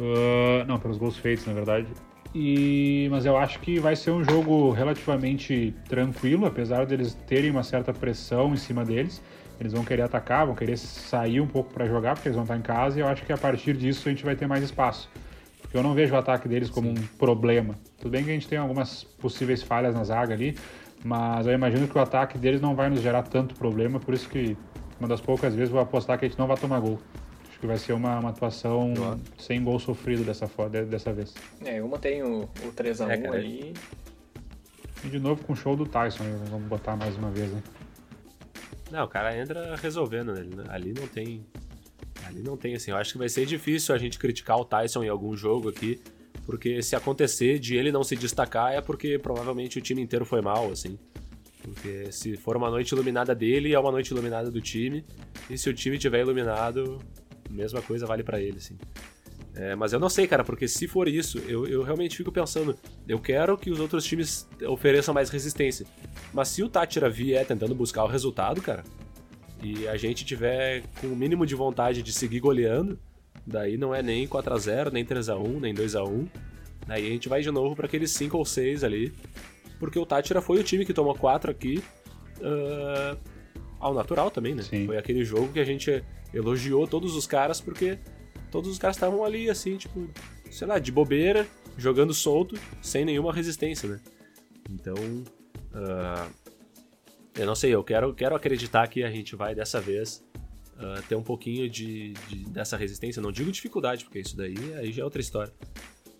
Uh, 0.00 0.64
não, 0.66 0.80
pelos 0.80 0.98
gols 0.98 1.16
feitos, 1.16 1.46
na 1.46 1.52
verdade. 1.52 1.86
E, 2.34 3.06
mas 3.08 3.24
eu 3.24 3.36
acho 3.36 3.60
que 3.60 3.78
vai 3.78 3.94
ser 3.94 4.10
um 4.10 4.24
jogo 4.24 4.70
relativamente 4.70 5.72
tranquilo, 5.88 6.44
apesar 6.44 6.84
deles 6.84 7.14
terem 7.28 7.50
uma 7.50 7.62
certa 7.62 7.92
pressão 7.92 8.52
em 8.52 8.56
cima 8.56 8.84
deles. 8.84 9.22
Eles 9.60 9.72
vão 9.72 9.84
querer 9.84 10.02
atacar, 10.02 10.46
vão 10.46 10.54
querer 10.54 10.76
sair 10.76 11.40
um 11.40 11.46
pouco 11.46 11.72
para 11.72 11.86
jogar, 11.86 12.14
porque 12.14 12.28
eles 12.28 12.36
vão 12.36 12.44
estar 12.44 12.56
em 12.56 12.62
casa, 12.62 12.98
e 12.98 13.02
eu 13.02 13.08
acho 13.08 13.24
que 13.24 13.32
a 13.32 13.38
partir 13.38 13.76
disso 13.76 14.08
a 14.08 14.12
gente 14.12 14.24
vai 14.24 14.34
ter 14.34 14.46
mais 14.46 14.62
espaço. 14.62 15.08
Porque 15.60 15.76
eu 15.76 15.82
não 15.82 15.94
vejo 15.94 16.14
o 16.14 16.18
ataque 16.18 16.48
deles 16.48 16.68
como 16.68 16.88
Sim. 16.88 17.02
um 17.02 17.16
problema. 17.16 17.76
Tudo 17.98 18.10
bem 18.10 18.24
que 18.24 18.30
a 18.30 18.34
gente 18.34 18.48
tem 18.48 18.58
algumas 18.58 19.04
possíveis 19.04 19.62
falhas 19.62 19.94
na 19.94 20.04
zaga 20.04 20.34
ali, 20.34 20.58
mas 21.04 21.46
eu 21.46 21.52
imagino 21.52 21.88
que 21.88 21.96
o 21.96 22.00
ataque 22.00 22.36
deles 22.38 22.60
não 22.60 22.74
vai 22.74 22.90
nos 22.90 23.00
gerar 23.00 23.22
tanto 23.22 23.54
problema, 23.54 23.98
por 23.98 24.14
isso 24.14 24.28
que 24.28 24.56
uma 24.98 25.08
das 25.08 25.20
poucas 25.20 25.54
vezes 25.54 25.70
vou 25.70 25.80
apostar 25.80 26.18
que 26.18 26.24
a 26.24 26.28
gente 26.28 26.38
não 26.38 26.46
vai 26.46 26.56
tomar 26.56 26.78
gol. 26.80 26.98
Acho 27.48 27.58
que 27.58 27.66
vai 27.66 27.76
ser 27.76 27.92
uma, 27.92 28.18
uma 28.18 28.30
atuação 28.30 28.92
claro. 28.96 29.20
sem 29.38 29.62
gol 29.62 29.78
sofrido 29.78 30.24
dessa, 30.24 30.48
dessa 30.88 31.12
vez. 31.12 31.34
É, 31.64 31.82
uma 31.82 31.98
tem 31.98 32.22
o, 32.22 32.42
o 32.42 32.72
3x1 32.72 33.08
é, 33.08 33.28
ali. 33.28 33.74
E 35.04 35.08
de 35.08 35.18
novo 35.18 35.44
com 35.44 35.52
o 35.52 35.56
show 35.56 35.74
do 35.74 35.84
Tyson, 35.84 36.22
vamos 36.48 36.68
botar 36.68 36.96
mais 36.96 37.16
uma 37.16 37.30
vez, 37.30 37.50
né? 37.50 37.60
Não, 38.92 39.04
o 39.04 39.08
cara 39.08 39.34
entra 39.34 39.74
resolvendo, 39.76 40.34
né? 40.34 40.64
Ali 40.68 40.92
não 40.92 41.08
tem. 41.08 41.46
Ali 42.26 42.42
não 42.42 42.58
tem, 42.58 42.74
assim. 42.74 42.90
Eu 42.90 42.98
acho 42.98 43.12
que 43.12 43.18
vai 43.18 43.28
ser 43.28 43.46
difícil 43.46 43.94
a 43.94 43.98
gente 43.98 44.18
criticar 44.18 44.58
o 44.58 44.66
Tyson 44.66 45.02
em 45.02 45.08
algum 45.08 45.34
jogo 45.34 45.70
aqui. 45.70 45.98
Porque 46.44 46.82
se 46.82 46.94
acontecer 46.94 47.58
de 47.58 47.74
ele 47.74 47.90
não 47.90 48.04
se 48.04 48.14
destacar, 48.14 48.74
é 48.74 48.82
porque 48.82 49.18
provavelmente 49.18 49.78
o 49.78 49.80
time 49.80 50.02
inteiro 50.02 50.26
foi 50.26 50.42
mal, 50.42 50.70
assim. 50.70 50.98
Porque 51.62 52.12
se 52.12 52.36
for 52.36 52.54
uma 52.54 52.68
noite 52.68 52.92
iluminada 52.92 53.34
dele, 53.34 53.72
é 53.72 53.78
uma 53.78 53.90
noite 53.90 54.10
iluminada 54.10 54.50
do 54.50 54.60
time. 54.60 55.06
E 55.48 55.56
se 55.56 55.70
o 55.70 55.72
time 55.72 55.96
tiver 55.96 56.20
iluminado, 56.20 56.98
mesma 57.48 57.80
coisa 57.80 58.04
vale 58.04 58.22
para 58.22 58.42
ele, 58.42 58.58
assim. 58.58 58.76
É, 59.54 59.74
mas 59.74 59.92
eu 59.92 60.00
não 60.00 60.08
sei, 60.08 60.26
cara, 60.26 60.42
porque 60.42 60.66
se 60.66 60.88
for 60.88 61.06
isso, 61.06 61.38
eu, 61.40 61.66
eu 61.66 61.82
realmente 61.82 62.16
fico 62.16 62.32
pensando, 62.32 62.76
eu 63.06 63.18
quero 63.18 63.56
que 63.58 63.70
os 63.70 63.78
outros 63.80 64.04
times 64.04 64.48
ofereçam 64.66 65.12
mais 65.12 65.28
resistência. 65.28 65.86
Mas 66.32 66.48
se 66.48 66.62
o 66.62 66.68
Tátira 66.68 67.10
vier 67.10 67.46
tentando 67.46 67.74
buscar 67.74 68.04
o 68.04 68.08
resultado, 68.08 68.62
cara, 68.62 68.82
e 69.62 69.86
a 69.86 69.96
gente 69.96 70.24
tiver 70.24 70.82
com 71.00 71.08
o 71.08 71.16
mínimo 71.16 71.44
de 71.44 71.54
vontade 71.54 72.02
de 72.02 72.12
seguir 72.12 72.40
goleando, 72.40 72.98
daí 73.46 73.76
não 73.76 73.94
é 73.94 74.02
nem 74.02 74.26
4 74.26 74.54
a 74.54 74.58
0 74.58 74.90
nem 74.90 75.04
3 75.04 75.28
a 75.28 75.36
1 75.36 75.60
nem 75.60 75.74
2 75.74 75.96
a 75.96 76.04
1 76.04 76.28
Daí 76.86 77.06
a 77.06 77.10
gente 77.10 77.28
vai 77.28 77.42
de 77.42 77.50
novo 77.50 77.76
para 77.76 77.86
aqueles 77.86 78.10
5 78.10 78.36
ou 78.36 78.44
6 78.44 78.82
ali, 78.82 79.12
porque 79.78 79.98
o 79.98 80.06
Tátira 80.06 80.40
foi 80.40 80.58
o 80.58 80.64
time 80.64 80.84
que 80.84 80.92
tomou 80.92 81.14
4 81.14 81.50
aqui 81.50 81.82
uh, 82.38 83.16
ao 83.78 83.94
natural 83.94 84.30
também, 84.30 84.54
né? 84.54 84.62
Sim. 84.62 84.86
Foi 84.86 84.96
aquele 84.96 85.24
jogo 85.24 85.52
que 85.52 85.60
a 85.60 85.64
gente 85.64 86.02
elogiou 86.34 86.86
todos 86.86 87.14
os 87.14 87.26
caras 87.26 87.60
porque 87.60 87.98
todos 88.52 88.70
os 88.70 88.78
caras 88.78 88.96
estavam 88.96 89.24
ali, 89.24 89.48
assim, 89.48 89.78
tipo, 89.78 90.06
sei 90.50 90.68
lá, 90.68 90.78
de 90.78 90.92
bobeira, 90.92 91.48
jogando 91.76 92.12
solto, 92.12 92.54
sem 92.82 93.04
nenhuma 93.04 93.32
resistência, 93.32 93.88
né? 93.88 94.00
Então, 94.70 94.94
uh, 94.94 96.30
eu 97.34 97.46
não 97.46 97.54
sei, 97.54 97.74
eu 97.74 97.82
quero, 97.82 98.12
quero 98.12 98.36
acreditar 98.36 98.86
que 98.88 99.02
a 99.02 99.10
gente 99.10 99.34
vai 99.34 99.54
dessa 99.54 99.80
vez 99.80 100.22
uh, 100.76 101.02
ter 101.08 101.14
um 101.14 101.22
pouquinho 101.22 101.68
de, 101.68 102.12
de, 102.28 102.44
dessa 102.50 102.76
resistência. 102.76 103.22
Não 103.22 103.32
digo 103.32 103.50
dificuldade, 103.50 104.04
porque 104.04 104.20
isso 104.20 104.36
daí 104.36 104.54
aí 104.76 104.92
já 104.92 105.00
é 105.00 105.04
outra 105.04 105.20
história. 105.20 105.52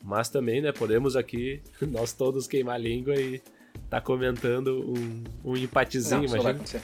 Mas 0.02 0.30
também, 0.30 0.60
né, 0.62 0.72
podemos 0.72 1.14
aqui, 1.14 1.62
nós 1.82 2.14
todos 2.14 2.46
queimar 2.46 2.76
a 2.76 2.78
língua 2.78 3.14
e 3.14 3.42
tá 3.90 4.00
comentando 4.00 4.90
um, 4.90 5.50
um 5.52 5.56
empatezinho, 5.56 6.22
não, 6.22 6.40
imagina. 6.40 6.82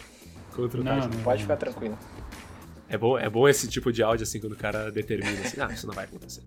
Contra 0.54 0.80
o 0.80 0.84
não, 0.84 1.08
não, 1.08 1.22
Pode 1.22 1.42
ficar 1.42 1.56
tranquilo. 1.56 1.98
É 2.88 2.96
bom, 2.96 3.18
é 3.18 3.28
bom 3.28 3.48
esse 3.48 3.68
tipo 3.68 3.92
de 3.92 4.02
áudio, 4.02 4.22
assim, 4.22 4.40
quando 4.40 4.52
o 4.52 4.56
cara 4.56 4.90
determina, 4.90 5.40
assim, 5.40 5.60
ah, 5.60 5.68
isso 5.72 5.86
não 5.86 5.94
vai 5.94 6.06
acontecer. 6.06 6.42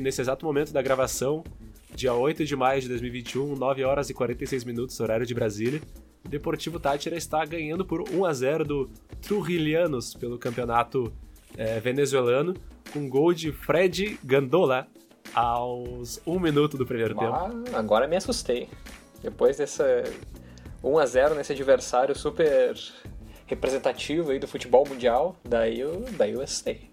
Nesse 0.00 0.20
exato 0.20 0.46
momento 0.46 0.72
da 0.72 0.80
gravação, 0.80 1.44
dia 1.94 2.14
8 2.14 2.44
de 2.44 2.56
maio 2.56 2.80
de 2.80 2.88
2021, 2.88 3.56
9 3.56 3.84
horas 3.84 4.08
e 4.08 4.14
46 4.14 4.64
minutos, 4.64 4.98
horário 5.00 5.26
de 5.26 5.34
Brasília, 5.34 5.80
o 6.24 6.28
Deportivo 6.28 6.78
Tátira 6.78 7.16
está 7.16 7.44
ganhando 7.44 7.84
por 7.84 8.08
1 8.08 8.24
a 8.24 8.32
0 8.32 8.64
do 8.64 8.90
Trujillianos 9.20 10.14
pelo 10.14 10.38
campeonato 10.38 11.12
é, 11.56 11.80
venezuelano, 11.80 12.54
com 12.92 13.08
gol 13.08 13.34
de 13.34 13.52
Fred 13.52 14.18
Gandola 14.22 14.86
aos 15.34 16.20
1 16.26 16.38
minuto 16.38 16.76
do 16.76 16.86
primeiro 16.86 17.18
ah, 17.18 17.48
tempo. 17.48 17.76
Agora 17.76 18.06
me 18.06 18.16
assustei. 18.16 18.68
Depois 19.22 19.56
dessa 19.56 20.04
1 20.82 20.98
a 20.98 21.06
0 21.06 21.34
nesse 21.34 21.52
adversário 21.52 22.14
super 22.14 22.74
representativo 23.52 24.30
aí 24.30 24.38
do 24.38 24.48
futebol 24.48 24.86
mundial, 24.88 25.36
daí 25.44 25.78
eu, 25.78 26.04
daí 26.16 26.32
eu 26.32 26.40
assustei. 26.42 26.90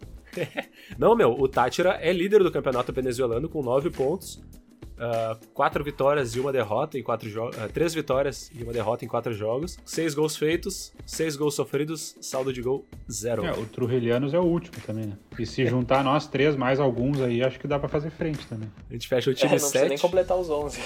Não, 0.98 1.16
meu, 1.16 1.32
o 1.32 1.48
Tátira 1.48 1.98
é 2.02 2.14
líder 2.14 2.44
do 2.44 2.52
campeonato 2.52 2.94
venezuelano 2.94 3.50
com 3.50 3.64
9 3.64 3.90
pontos, 3.90 4.36
uh, 4.36 5.40
4 5.54 5.84
vitórias 5.84 6.36
e 6.36 6.40
uma 6.40 6.52
derrota 6.52 7.00
em 7.00 7.04
4 7.04 7.30
jogos, 7.30 7.58
uh, 7.58 7.70
3 7.70 7.94
vitórias 7.96 8.52
e 8.54 8.62
uma 8.62 8.72
derrota 8.72 9.04
em 9.04 9.08
4 9.08 9.34
jogos, 9.34 9.78
6 9.86 10.14
gols 10.14 10.38
feitos, 10.38 10.94
6 11.06 11.36
gols 11.36 11.56
sofridos, 11.56 12.16
saldo 12.22 12.54
de 12.54 12.62
gol 12.62 12.86
0. 13.10 13.46
É, 13.46 13.52
o 13.54 13.66
Trujillianos 13.66 14.34
é 14.34 14.40
o 14.40 14.44
último 14.44 14.76
também, 14.86 15.08
né? 15.08 15.18
E 15.38 15.46
se 15.46 15.66
juntar 15.66 16.04
nós 16.04 16.28
três 16.28 16.56
mais 16.56 16.80
alguns 16.80 17.20
aí, 17.22 17.44
acho 17.44 17.60
que 17.60 17.68
dá 17.68 17.80
pra 17.80 17.90
fazer 17.90 18.12
frente 18.12 18.46
também. 18.46 18.70
A 18.90 18.94
gente 18.94 19.08
fecha 19.08 19.32
o 19.32 19.34
time 19.34 19.50
é, 19.50 19.54
não 19.54 19.60
7. 19.60 19.72
precisa 19.72 19.90
nem 19.90 19.98
completar 19.98 20.38
os 20.38 20.50
11. 20.50 20.80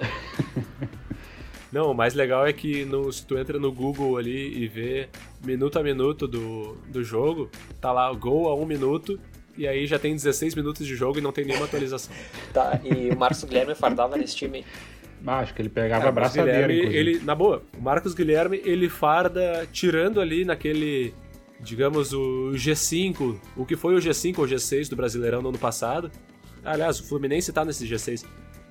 Não, 1.72 1.92
o 1.92 1.94
mais 1.94 2.14
legal 2.14 2.46
é 2.46 2.52
que 2.52 2.84
no, 2.84 3.12
se 3.12 3.24
tu 3.24 3.38
entra 3.38 3.58
no 3.58 3.70
Google 3.70 4.16
ali 4.16 4.58
e 4.58 4.66
vê 4.66 5.08
minuto 5.44 5.78
a 5.78 5.82
minuto 5.82 6.26
do, 6.26 6.76
do 6.88 7.04
jogo, 7.04 7.48
tá 7.80 7.92
lá 7.92 8.12
gol 8.12 8.48
a 8.48 8.54
um 8.56 8.66
minuto, 8.66 9.20
e 9.56 9.68
aí 9.68 9.86
já 9.86 9.98
tem 9.98 10.14
16 10.14 10.54
minutos 10.54 10.86
de 10.86 10.96
jogo 10.96 11.18
e 11.18 11.20
não 11.20 11.32
tem 11.32 11.44
nenhuma 11.44 11.66
atualização. 11.66 12.12
tá, 12.52 12.80
e 12.82 13.10
o 13.10 13.16
Marcos 13.16 13.44
Guilherme 13.44 13.74
fardava 13.74 14.16
nesse 14.16 14.34
time. 14.34 14.64
Ah, 15.26 15.40
acho 15.40 15.54
que 15.54 15.62
ele 15.62 15.68
pegava 15.68 16.04
Marcos 16.06 16.14
braçadeira, 16.14 16.66
Guilherme, 16.66 16.78
inclusive. 16.78 16.98
ele, 16.98 17.24
na 17.24 17.34
boa, 17.34 17.62
o 17.78 17.80
Marcos 17.80 18.14
Guilherme, 18.14 18.60
ele 18.64 18.88
farda 18.88 19.68
tirando 19.70 20.20
ali 20.20 20.44
naquele, 20.44 21.14
digamos, 21.60 22.12
o 22.12 22.52
G5, 22.54 23.38
o 23.56 23.66
que 23.66 23.76
foi 23.76 23.94
o 23.94 23.98
G5 23.98 24.38
ou 24.38 24.46
G6 24.46 24.88
do 24.88 24.96
Brasileirão 24.96 25.42
no 25.42 25.50
ano 25.50 25.58
passado. 25.58 26.10
Aliás, 26.64 26.98
o 26.98 27.04
Fluminense 27.04 27.52
tá 27.52 27.64
nesse 27.64 27.86
G6. 27.86 28.24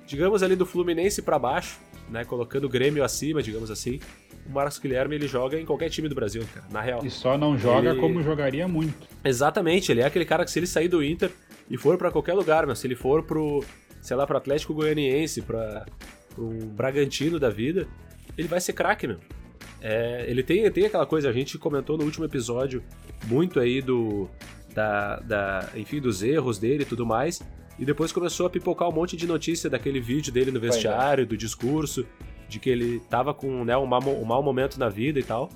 Digamos 0.06 0.42
ali 0.42 0.56
do 0.56 0.66
Fluminense 0.66 1.22
pra 1.22 1.38
baixo, 1.38 1.78
né, 2.10 2.24
colocando 2.24 2.64
o 2.64 2.68
Grêmio 2.68 3.02
acima, 3.04 3.42
digamos 3.42 3.70
assim. 3.70 4.00
O 4.46 4.52
Marcos 4.52 4.78
Guilherme, 4.78 5.14
ele 5.14 5.28
joga 5.28 5.60
em 5.60 5.64
qualquer 5.64 5.88
time 5.90 6.08
do 6.08 6.14
Brasil, 6.14 6.42
cara, 6.52 6.66
na 6.70 6.80
real. 6.80 7.04
E 7.04 7.10
só 7.10 7.38
não 7.38 7.56
joga 7.58 7.90
Ele- 7.90 8.00
como 8.00 8.22
jogaria 8.22 8.66
muito. 8.66 9.06
Exatamente, 9.24 9.92
ele 9.92 10.00
é 10.00 10.04
aquele 10.06 10.24
cara 10.24 10.44
que 10.44 10.50
se 10.50 10.58
ele 10.58 10.66
sair 10.66 10.88
do 10.88 11.02
Inter 11.04 11.30
e 11.68 11.76
for 11.76 11.96
pra 11.96 12.10
qualquer 12.10 12.34
lugar, 12.34 12.66
meu, 12.66 12.74
se 12.74 12.86
ele 12.86 12.96
for 12.96 13.22
pro, 13.22 13.62
sei 14.00 14.16
lá, 14.16 14.26
pro 14.26 14.36
Atlético 14.36 14.74
Goianiense, 14.74 15.42
pra, 15.42 15.86
pro 16.34 16.48
Bragantino 16.48 17.38
da 17.38 17.48
vida, 17.50 17.86
ele 18.36 18.48
vai 18.48 18.60
ser 18.60 18.72
craque, 18.72 19.06
meu. 19.06 19.18
É, 19.80 20.24
ele 20.28 20.42
tem, 20.42 20.68
tem 20.70 20.84
aquela 20.86 21.06
coisa, 21.06 21.28
a 21.30 21.32
gente 21.32 21.56
comentou 21.58 21.96
no 21.96 22.04
último 22.04 22.24
episódio 22.24 22.82
muito 23.26 23.58
aí 23.60 23.80
do, 23.80 24.28
da, 24.74 25.16
da, 25.20 25.68
enfim, 25.74 26.00
dos 26.00 26.22
erros 26.22 26.58
dele 26.58 26.82
e 26.82 26.86
tudo 26.86 27.06
mais, 27.06 27.40
e 27.80 27.84
depois 27.84 28.12
começou 28.12 28.46
a 28.46 28.50
pipocar 28.50 28.88
um 28.88 28.92
monte 28.92 29.16
de 29.16 29.26
notícia 29.26 29.70
daquele 29.70 29.98
vídeo 30.00 30.30
dele 30.30 30.50
no 30.50 30.58
é. 30.58 30.60
vestiário, 30.60 31.26
do 31.26 31.36
discurso, 31.36 32.06
de 32.46 32.58
que 32.60 32.68
ele 32.68 33.00
tava 33.08 33.32
com 33.32 33.64
né, 33.64 33.76
um, 33.76 33.86
mau, 33.86 34.00
um 34.00 34.24
mau 34.24 34.42
momento 34.42 34.78
na 34.78 34.88
vida 34.90 35.18
e 35.18 35.22
tal. 35.22 35.48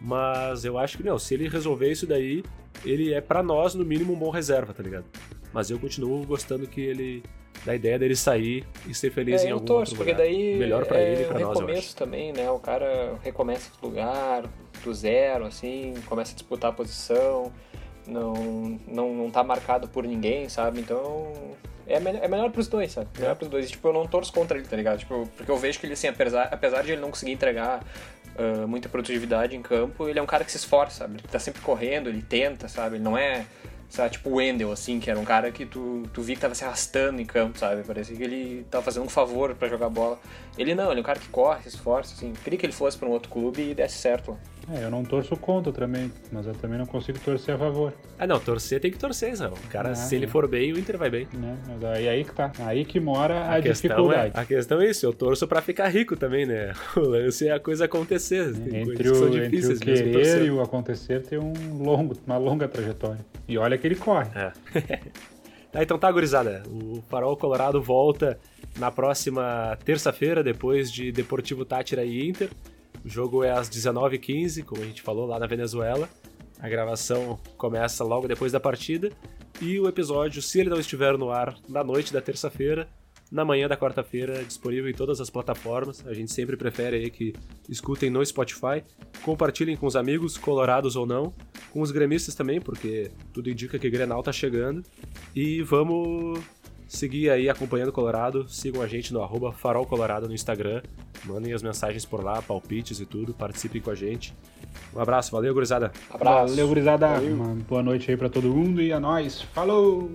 Mas 0.00 0.64
eu 0.64 0.78
acho 0.78 0.96
que, 0.96 1.02
meu, 1.02 1.18
se 1.18 1.34
ele 1.34 1.48
resolver 1.48 1.90
isso 1.90 2.06
daí, 2.06 2.44
ele 2.84 3.12
é 3.12 3.20
pra 3.20 3.42
nós, 3.42 3.74
no 3.74 3.84
mínimo, 3.84 4.12
um 4.12 4.16
bom 4.16 4.30
reserva, 4.30 4.72
tá 4.72 4.82
ligado? 4.82 5.06
Mas 5.52 5.70
eu 5.70 5.78
continuo 5.78 6.24
gostando 6.24 6.66
que 6.66 6.80
ele. 6.80 7.22
da 7.64 7.74
ideia 7.74 7.98
dele 7.98 8.14
sair 8.14 8.64
e 8.86 8.94
ser 8.94 9.10
feliz 9.10 9.42
É, 9.42 9.48
em 9.48 9.50
algum 9.52 9.64
torço, 9.64 9.92
outro 9.92 9.96
porque 9.96 10.12
lugar. 10.12 10.26
daí 10.26 10.56
Melhor 10.58 10.84
pra 10.84 10.98
é 11.00 11.12
ele 11.12 11.22
e 11.22 11.26
pra 11.26 11.38
nós, 11.40 11.58
eu 11.58 11.68
acho. 11.68 11.96
também, 11.96 12.32
né? 12.32 12.50
O 12.50 12.58
cara 12.58 13.18
recomeça 13.22 13.70
no 13.82 13.88
lugar, 13.88 14.44
do 14.84 14.94
zero, 14.94 15.46
assim, 15.46 15.94
começa 16.06 16.32
a 16.32 16.34
disputar 16.34 16.70
a 16.70 16.74
posição, 16.74 17.50
não, 18.06 18.78
não, 18.86 19.14
não 19.14 19.30
tá 19.30 19.42
marcado 19.42 19.88
por 19.88 20.04
ninguém, 20.04 20.48
sabe? 20.48 20.80
Então 20.80 21.32
é, 21.86 21.94
é 21.96 22.28
melhor 22.28 22.50
pros 22.50 22.68
dois, 22.68 22.92
sabe? 22.92 23.08
Melhor 23.18 23.36
pros 23.36 23.50
dois. 23.50 23.66
E, 23.66 23.72
tipo, 23.72 23.88
eu 23.88 23.92
não 23.92 24.06
torço 24.06 24.32
contra 24.32 24.56
ele, 24.56 24.66
tá 24.66 24.76
ligado? 24.76 24.98
Tipo, 24.98 25.28
porque 25.36 25.50
eu 25.50 25.56
vejo 25.56 25.78
que 25.78 25.86
ele, 25.86 25.94
assim, 25.94 26.08
apesar, 26.08 26.48
apesar 26.50 26.82
de 26.82 26.92
ele 26.92 27.00
não 27.00 27.10
conseguir 27.10 27.32
entregar 27.32 27.82
ah, 28.36 28.66
muita 28.66 28.88
produtividade 28.88 29.56
em 29.56 29.62
campo, 29.62 30.08
ele 30.08 30.18
é 30.18 30.22
um 30.22 30.26
cara 30.26 30.44
que 30.44 30.50
se 30.50 30.56
esforça, 30.56 30.98
sabe? 30.98 31.14
Ele 31.18 31.28
tá 31.28 31.38
sempre 31.38 31.60
correndo, 31.62 32.08
ele 32.08 32.22
tenta, 32.22 32.68
sabe? 32.68 32.96
Ele 32.96 33.04
não 33.04 33.16
é, 33.16 33.46
sabe, 33.88 34.10
tipo 34.10 34.30
o 34.30 34.34
Wendel, 34.34 34.72
assim, 34.72 34.98
que 34.98 35.10
era 35.10 35.18
um 35.18 35.24
cara 35.24 35.52
que 35.52 35.64
tu, 35.64 36.02
tu 36.12 36.20
via 36.20 36.34
que 36.34 36.40
tava 36.40 36.54
se 36.54 36.64
arrastando 36.64 37.20
em 37.20 37.24
campo, 37.24 37.58
sabe? 37.58 37.82
Parecia 37.84 38.16
que 38.16 38.22
ele 38.22 38.66
tava 38.70 38.84
fazendo 38.84 39.04
um 39.04 39.08
favor 39.08 39.54
pra 39.54 39.68
jogar 39.68 39.88
bola. 39.88 40.18
Ele 40.58 40.74
não, 40.74 40.90
ele 40.90 41.00
é 41.00 41.02
um 41.02 41.04
cara 41.04 41.20
que 41.20 41.28
corre, 41.28 41.62
se 41.62 41.68
esforça, 41.68 42.14
assim. 42.14 42.32
Queria 42.42 42.58
que 42.58 42.66
ele 42.66 42.72
fosse 42.72 42.96
pra 42.98 43.08
um 43.08 43.12
outro 43.12 43.30
clube 43.30 43.70
e 43.70 43.74
desse 43.74 43.98
certo. 43.98 44.32
lá. 44.32 44.36
É, 44.72 44.84
eu 44.84 44.90
não 44.90 45.04
torço 45.04 45.36
contra 45.36 45.72
também, 45.72 46.10
mas 46.32 46.46
eu 46.46 46.54
também 46.54 46.78
não 46.78 46.86
consigo 46.86 47.18
torcer 47.18 47.54
a 47.54 47.58
favor. 47.58 47.92
Ah, 48.18 48.26
não, 48.26 48.40
torcer 48.40 48.80
tem 48.80 48.90
que 48.90 48.98
torcer, 48.98 49.32
Israel. 49.32 49.54
O 49.64 49.68
cara, 49.68 49.90
Ah, 49.90 49.94
se 49.94 50.14
ele 50.16 50.24
é. 50.24 50.28
for 50.28 50.48
bem, 50.48 50.72
o 50.72 50.78
Inter 50.78 50.96
vai 50.96 51.10
bem. 51.10 51.28
Né? 51.32 51.56
Mas 51.68 51.84
aí, 51.84 52.08
aí 52.08 52.24
que 52.24 52.32
tá. 52.32 52.52
Aí 52.60 52.84
que 52.84 52.98
mora 52.98 53.54
a, 53.54 53.60
questão 53.60 53.90
dificuldade. 53.90 54.32
É, 54.34 54.40
a 54.40 54.44
questão 54.44 54.80
é 54.80 54.90
isso, 54.90 55.04
eu 55.04 55.12
torço 55.12 55.46
pra 55.46 55.60
ficar 55.60 55.88
rico 55.88 56.16
também, 56.16 56.46
né? 56.46 56.72
O 56.96 57.00
lance 57.00 57.46
é 57.48 57.52
a 57.52 57.60
coisa 57.60 57.84
acontecer. 57.84 58.52
Tem 58.54 58.82
Entre 58.82 59.10
o, 59.10 59.44
entre 59.44 59.66
o 59.66 59.78
querer 59.78 60.44
e 60.44 60.50
o 60.50 60.60
acontecer 60.62 61.22
tem 61.22 61.38
um 61.38 61.52
longo, 61.82 62.14
uma 62.26 62.38
longa 62.38 62.66
trajetória. 62.68 63.24
E 63.46 63.58
olha 63.58 63.76
que 63.76 63.86
ele 63.86 63.96
corre. 63.96 64.28
É. 64.34 64.52
tá, 65.70 65.82
então 65.82 65.98
tá, 65.98 66.10
gurizada. 66.10 66.62
O 66.68 67.02
Farol 67.08 67.36
Colorado 67.36 67.82
volta 67.82 68.38
na 68.78 68.90
próxima 68.90 69.76
terça-feira, 69.84 70.42
depois 70.42 70.90
de 70.90 71.12
Deportivo 71.12 71.64
Tátira 71.64 72.04
e 72.04 72.26
Inter. 72.28 72.48
O 73.04 73.08
jogo 73.08 73.44
é 73.44 73.50
às 73.50 73.68
19h15, 73.68 74.64
como 74.64 74.82
a 74.82 74.86
gente 74.86 75.02
falou, 75.02 75.26
lá 75.26 75.38
na 75.38 75.46
Venezuela. 75.46 76.08
A 76.58 76.68
gravação 76.68 77.38
começa 77.58 78.02
logo 78.02 78.26
depois 78.26 78.50
da 78.50 78.58
partida. 78.58 79.12
E 79.60 79.78
o 79.78 79.86
episódio, 79.86 80.40
se 80.40 80.60
ele 80.60 80.70
não 80.70 80.80
estiver 80.80 81.18
no 81.18 81.30
ar 81.30 81.56
na 81.68 81.84
noite 81.84 82.12
da 82.12 82.20
terça-feira, 82.20 82.88
na 83.30 83.44
manhã 83.44 83.66
da 83.66 83.76
quarta-feira, 83.76 84.44
disponível 84.44 84.88
em 84.88 84.94
todas 84.94 85.20
as 85.20 85.28
plataformas. 85.28 86.06
A 86.06 86.14
gente 86.14 86.32
sempre 86.32 86.56
prefere 86.56 86.96
aí 86.96 87.10
que 87.10 87.34
escutem 87.68 88.08
no 88.08 88.24
Spotify. 88.24 88.84
Compartilhem 89.22 89.76
com 89.76 89.86
os 89.86 89.96
amigos, 89.96 90.38
colorados 90.38 90.96
ou 90.96 91.04
não. 91.04 91.34
Com 91.72 91.80
os 91.80 91.90
gremistas 91.90 92.34
também, 92.34 92.60
porque 92.60 93.10
tudo 93.32 93.50
indica 93.50 93.78
que 93.78 93.90
Grenal 93.90 94.22
tá 94.22 94.32
chegando. 94.32 94.82
E 95.34 95.62
vamos 95.62 96.40
seguir 96.96 97.30
aí 97.30 97.48
acompanhando 97.48 97.88
o 97.88 97.92
Colorado. 97.92 98.48
Sigam 98.48 98.82
a 98.82 98.86
gente 98.86 99.12
no 99.12 99.22
arroba 99.22 99.52
Farol 99.52 99.86
Colorado 99.86 100.26
no 100.26 100.34
Instagram. 100.34 100.82
Mandem 101.24 101.52
as 101.52 101.62
mensagens 101.62 102.04
por 102.04 102.22
lá, 102.22 102.40
palpites 102.42 103.00
e 103.00 103.06
tudo. 103.06 103.32
Participem 103.34 103.80
com 103.80 103.90
a 103.90 103.94
gente. 103.94 104.34
Um 104.94 105.00
abraço, 105.00 105.30
valeu, 105.30 105.52
gurizada. 105.54 105.92
Abraço. 106.10 106.54
Valeu, 106.54 106.68
gurizada. 106.68 107.08
Valeu. 107.08 107.34
Uma 107.34 107.54
boa 107.54 107.82
noite 107.82 108.10
aí 108.10 108.16
pra 108.16 108.28
todo 108.28 108.48
mundo 108.48 108.82
e 108.82 108.92
a 108.92 108.98
nós. 108.98 109.42
Falou! 109.42 110.10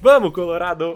Vamos, 0.00 0.32
Colorado! 0.32 0.94